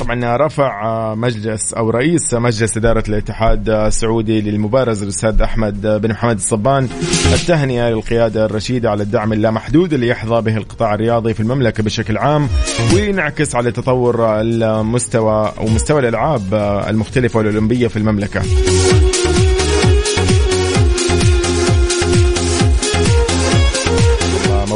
طبعا 0.00 0.36
رفع 0.36 1.14
مجلس 1.14 1.72
أو 1.72 1.90
رئيس 1.90 2.34
مجلس 2.34 2.76
إدارة 2.76 3.04
الاتحاد 3.08 3.68
السعودي 3.68 4.40
للمبارزه 4.40 5.04
الأستاذ 5.04 5.42
أحمد 5.42 5.80
بن 5.86 6.10
محمد 6.10 6.36
الصبان 6.36 6.88
التهنئة 7.32 7.88
للقيادة 7.88 8.44
الرشيدة 8.44 8.90
على 8.90 9.02
الدعم 9.02 9.32
اللامحدود 9.32 9.92
اللي 9.92 10.08
يحظى 10.08 10.40
به 10.40 10.56
القطاع 10.56 10.94
الرياضي 10.94 11.34
في 11.34 11.40
المملكة 11.40 11.82
بشكل 11.82 12.18
عام 12.18 12.48
وينعكس 12.94 13.54
على 13.54 13.72
تطور 13.72 14.40
المستوى 14.40 15.52
أو 15.58 15.66
مستوى 15.66 16.00
الألعاب 16.00 16.54
المختلفة 16.88 17.38
والأولمبية 17.38 17.88
في 17.88 17.96
المملكة. 17.96 18.42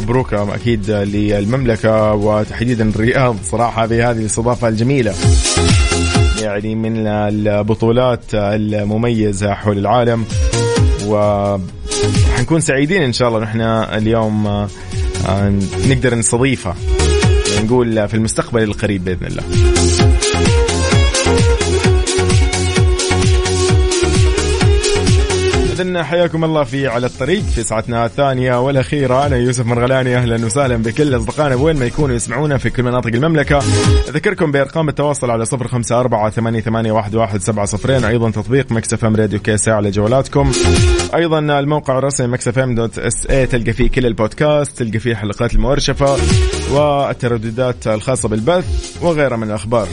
مبروك 0.07 0.35
أكيد 0.35 0.91
للمملكة 0.91 2.13
وتحديدا 2.13 2.89
الرياض 2.89 3.37
صراحة 3.45 3.87
بهذه 3.87 4.19
الاستضافة 4.19 4.69
الجميلة. 4.69 5.15
يعني 6.43 6.75
من 6.75 7.07
البطولات 7.07 8.25
المميزة 8.35 9.55
حول 9.55 9.79
العالم 9.79 10.25
و 11.07 11.57
حنكون 12.37 12.61
سعيدين 12.61 13.03
إن 13.03 13.13
شاء 13.13 13.29
الله 13.29 13.41
نحن 13.41 13.61
اليوم 13.61 14.47
آه، 14.47 14.69
نقدر 15.89 16.15
نستضيفها 16.15 16.77
نقول 17.65 18.09
في 18.09 18.15
المستقبل 18.15 18.63
القريب 18.63 19.05
بإذن 19.05 19.27
الله. 19.27 19.76
إذن 25.77 26.03
حياكم 26.03 26.45
الله 26.45 26.65
في 26.65 26.89
على 26.89 27.07
الطريق 27.07 27.43
في 27.43 27.63
ساعتنا 27.63 28.07
الثانية 28.07 28.61
والأخيرة. 28.61 29.27
أنا 29.27 29.37
يوسف 29.37 29.67
مرغلاني 29.67 30.17
أهلا 30.17 30.47
وسهلا 30.47 30.77
بكل 30.77 31.17
أصدقائنا. 31.17 31.55
وين 31.55 31.77
ما 31.77 31.85
يكونوا 31.85 32.17
يسمعونا 32.17 32.59
في 32.59 32.71
كل 32.71 32.83
مناطق 32.83 33.07
المملكة. 33.07 33.59
أذكركم 34.09 34.53
بأرقام 34.53 34.89
التواصل 34.89 35.31
على 35.31 35.45
صفر 35.45 35.69
خمسة 35.69 36.01
أربعة 36.01 36.31
ثمانية, 36.31 36.61
ثمانية 36.61 36.93
واحد, 36.93 37.15
واحد 37.15 37.41
سبعة 37.41 37.67
صفرين. 37.67 38.05
أيضا 38.05 38.31
تطبيق 38.31 38.73
Mix 38.73 39.05
FM 39.05 39.17
Radio 39.17 39.39
KSA 39.39 39.71
على 39.71 39.91
جوالاتكم. 39.91 40.53
أيضا 41.15 41.39
الموقع 41.39 41.99
الرسمي 41.99 42.27
Mix 42.27 42.59
FM 42.59 42.75
dot 42.75 42.99
SA 42.99 43.47
تلقى 43.47 43.73
فيه 43.73 43.91
كل 43.91 44.07
البودكاست 44.07 44.79
تلقى 44.79 44.99
فيه 44.99 45.13
الحلقات 45.13 45.55
المؤرشفة 45.55 46.17
والترددات 46.73 47.87
الخاصة 47.87 48.29
بالبث 48.29 48.99
وغيرها 49.03 49.37
من 49.37 49.51
الأخبار. 49.51 49.89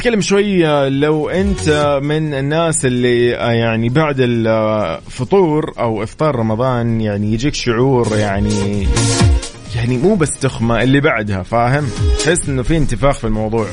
نتكلم 0.00 0.20
شوي 0.20 0.88
لو 0.90 1.28
أنت 1.28 1.98
من 2.02 2.34
الناس 2.34 2.84
اللي 2.84 3.26
يعني 3.28 3.88
بعد 3.88 4.16
الفطور 4.18 5.72
أو 5.78 6.02
إفطار 6.02 6.36
رمضان 6.36 7.00
يعني 7.00 7.32
يجيك 7.32 7.54
شعور 7.54 8.16
يعني 8.16 8.86
يعني 9.76 9.98
مو 9.98 10.14
بس 10.14 10.30
تخمة 10.30 10.82
اللي 10.82 11.00
بعدها 11.00 11.42
فاهم؟ 11.42 11.86
تحس 12.20 12.48
إنه 12.48 12.62
في 12.62 12.76
انتفاخ 12.76 13.18
في 13.18 13.24
الموضوع. 13.24 13.66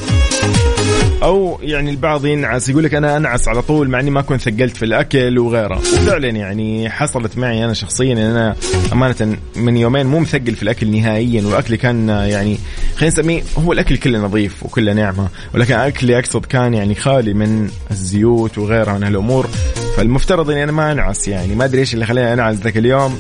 أو 1.24 1.60
يعني 1.62 1.92
البعض 1.92 2.26
ينعس 2.26 2.70
يقول 2.70 2.84
لك 2.84 2.94
أنا 2.94 3.18
أنعس 3.18 3.48
على 3.48 3.62
طول 3.62 3.90
مع 3.90 4.00
إني 4.00 4.10
ما 4.10 4.22
كنت 4.22 4.42
ثقلت 4.42 4.78
في 4.78 4.86
الأكل 4.86 5.40
وغيره. 5.40 5.78
وفعلا 5.78 6.28
يعني 6.28 6.90
حصلت 6.90 7.38
معي 7.38 7.66
أنا 7.66 7.74
شخصيا 7.74 8.14
إن 8.14 8.18
أنا 8.18 8.56
أمانة 8.94 9.38
من 9.56 9.78
يومين 9.78 10.06
مو 10.06 10.20
مثقل 10.20 10.56
في 10.56 10.64
الأكل 10.64 10.92
نهائيا 10.92 11.48
واكلي 11.48 11.78
كان 11.78 12.10
يعني 12.10 12.58
خلينا 12.96 13.14
نسميه 13.14 13.42
هو 13.58 13.74
الأكل 13.74 13.98
كله 13.98 14.20
نظيف 14.20 14.64
وكله 14.64 14.94
نعمة 14.94 15.28
ولكن 15.54 15.74
أكلي 15.74 16.20
أقصد 16.20 16.46
كان 16.46 16.74
يعني 16.74 16.96
خالي 16.96 17.34
من 17.34 17.70
الزيوت 17.92 18.58
وغيرها 18.58 18.94
من 18.94 19.04
هالأمور. 19.04 19.48
فالمفترض 19.98 20.50
إني 20.50 20.64
أنا 20.64 20.72
ما 20.72 20.92
أنعس 20.92 21.28
يعني 21.28 21.56
ما 21.56 21.66
أدري 21.66 21.80
إيش 21.80 21.94
اللي 21.94 22.06
خلاني 22.06 22.34
أنعس 22.34 22.56
ذاك 22.56 22.78
اليوم. 22.78 23.20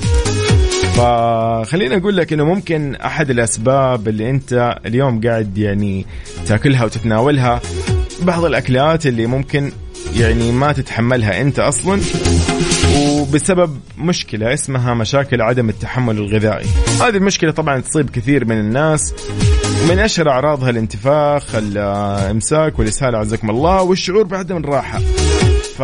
فخليني 0.97 1.97
أقول 1.97 2.17
لك 2.17 2.33
إنه 2.33 2.45
ممكن 2.45 2.95
أحد 2.95 3.29
الأسباب 3.29 4.07
اللي 4.07 4.29
أنت 4.29 4.75
اليوم 4.85 5.21
قاعد 5.21 5.57
يعني 5.57 6.05
تاكلها 6.47 6.85
وتتناولها 6.85 7.61
بعض 8.21 8.45
الأكلات 8.45 9.07
اللي 9.07 9.25
ممكن 9.25 9.71
يعني 10.15 10.51
ما 10.51 10.71
تتحملها 10.71 11.41
أنت 11.41 11.59
أصلا 11.59 12.01
وبسبب 12.97 13.79
مشكلة 13.97 14.53
اسمها 14.53 14.93
مشاكل 14.93 15.41
عدم 15.41 15.69
التحمل 15.69 16.17
الغذائي. 16.17 16.67
هذه 17.01 17.17
المشكلة 17.17 17.51
طبعا 17.51 17.79
تصيب 17.79 18.09
كثير 18.09 18.45
من 18.45 18.59
الناس 18.59 19.13
من 19.89 19.99
أشهر 19.99 20.29
أعراضها 20.29 20.69
الانتفاخ 20.69 21.55
الإمساك 21.55 22.79
والإسهال 22.79 23.15
عزكم 23.15 23.49
الله 23.49 23.81
والشعور 23.81 24.23
بعدم 24.23 24.57
الراحة. 24.57 24.99
ف 25.77 25.81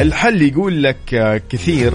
الحل 0.00 0.42
يقول 0.42 0.82
لك 0.82 1.42
كثير 1.48 1.94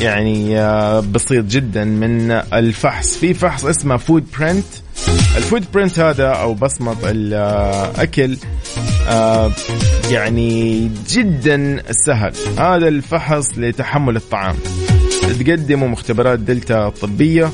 يعني 0.00 0.54
بسيط 1.00 1.44
جدا 1.44 1.84
من 1.84 2.30
الفحص. 2.30 3.16
في 3.16 3.34
فحص 3.34 3.64
اسمه 3.64 3.96
food 3.96 4.24
print 4.38 4.64
ال 5.36 5.42
food 5.42 5.64
print 5.74 5.98
هذا 6.00 6.28
أو 6.28 6.54
بصمة 6.54 6.96
الأكل 7.04 8.36
آه، 9.08 9.52
يعني 10.10 10.90
جدا 11.08 11.82
سهل. 11.92 12.32
هذا 12.58 12.88
الفحص 12.88 13.58
لتحمل 13.58 14.16
الطعام. 14.16 14.56
تقدموا 15.40 15.88
مختبرات 15.88 16.38
دلتا 16.38 16.86
الطبية. 16.86 17.50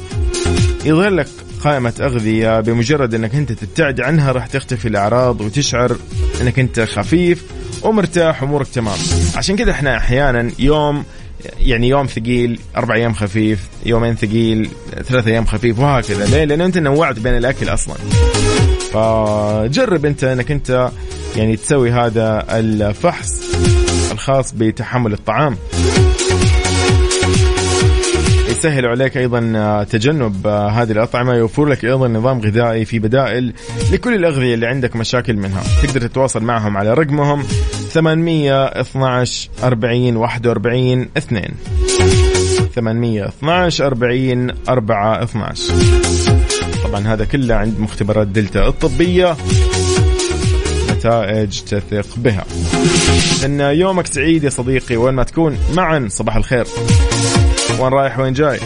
يظهر 0.84 1.10
لك 1.10 1.26
قائمة 1.64 1.92
أغذية. 2.00 2.60
بمجرد 2.60 3.14
أنك 3.14 3.34
أنت 3.34 3.52
تبتعد 3.52 4.00
عنها 4.00 4.32
راح 4.32 4.46
تختفي 4.46 4.88
الأعراض 4.88 5.40
وتشعر 5.40 5.96
أنك 6.40 6.58
أنت 6.58 6.80
خفيف 6.80 7.44
ومرتاح 7.82 8.42
أمورك 8.42 8.68
تمام. 8.68 8.98
عشان 9.36 9.56
كذا 9.56 9.70
إحنا 9.70 9.96
أحيانا 9.96 10.50
يوم 10.58 11.04
يعني 11.58 11.88
يوم 11.88 12.06
ثقيل 12.06 12.60
أربع 12.76 12.94
أيام 12.94 13.14
خفيف 13.14 13.68
يومين 13.86 14.14
ثقيل 14.14 14.70
ثلاثة 15.04 15.30
أيام 15.30 15.46
خفيف 15.46 15.78
وهكذا. 15.78 16.26
ليه؟ 16.26 16.44
لأن 16.44 16.60
أنت 16.60 16.78
نوعت 16.78 17.18
بين 17.18 17.36
الأكل 17.36 17.68
أصلا. 17.68 17.94
فجرب 18.92 20.06
أنت 20.06 20.24
أنك 20.24 20.50
أنت 20.50 20.90
يعني 21.36 21.56
تسوي 21.56 21.90
هذا 21.90 22.46
الفحص 22.50 23.42
الخاص 24.12 24.52
بتحمل 24.52 25.12
الطعام. 25.12 25.56
يسهل 28.60 28.86
عليك 28.86 29.16
أيضا 29.16 29.84
تجنب 29.90 30.46
هذه 30.46 30.92
الأطعمة. 30.92 31.34
يوفر 31.34 31.64
لك 31.64 31.84
أيضا 31.84 32.08
نظام 32.08 32.40
غذائي 32.40 32.84
في 32.84 32.98
بدائل 32.98 33.52
لكل 33.92 34.14
الأغذية 34.14 34.54
اللي 34.54 34.66
عندك 34.66 34.96
مشاكل 34.96 35.36
منها. 35.36 35.62
تقدر 35.82 36.00
تتواصل 36.00 36.42
معهم 36.42 36.76
على 36.76 36.94
رقمهم 36.94 37.42
812 37.92 39.50
40 39.64 40.16
41 40.16 41.08
2 41.16 41.54
812 42.74 43.86
40 43.86 44.50
4 44.68 45.22
12 45.22 45.74
طبعا 46.84 47.08
هذا 47.08 47.24
كله 47.24 47.54
عند 47.54 47.80
مختبرات 47.80 48.26
دلتا 48.26 48.68
الطبية. 48.68 49.36
نتائج 50.90 51.60
تثق 51.60 52.16
بها. 52.16 52.44
إن 53.44 53.60
يومك 53.60 54.06
سعيد 54.06 54.44
يا 54.44 54.50
صديقي. 54.50 54.96
وين 54.96 55.14
ما 55.14 55.22
تكون 55.22 55.58
معا 55.74 56.06
صباح 56.10 56.36
الخير. 56.36 56.66
وين 57.78 57.92
رايح 57.92 58.18
وين 58.18 58.32
جاي 58.32 58.60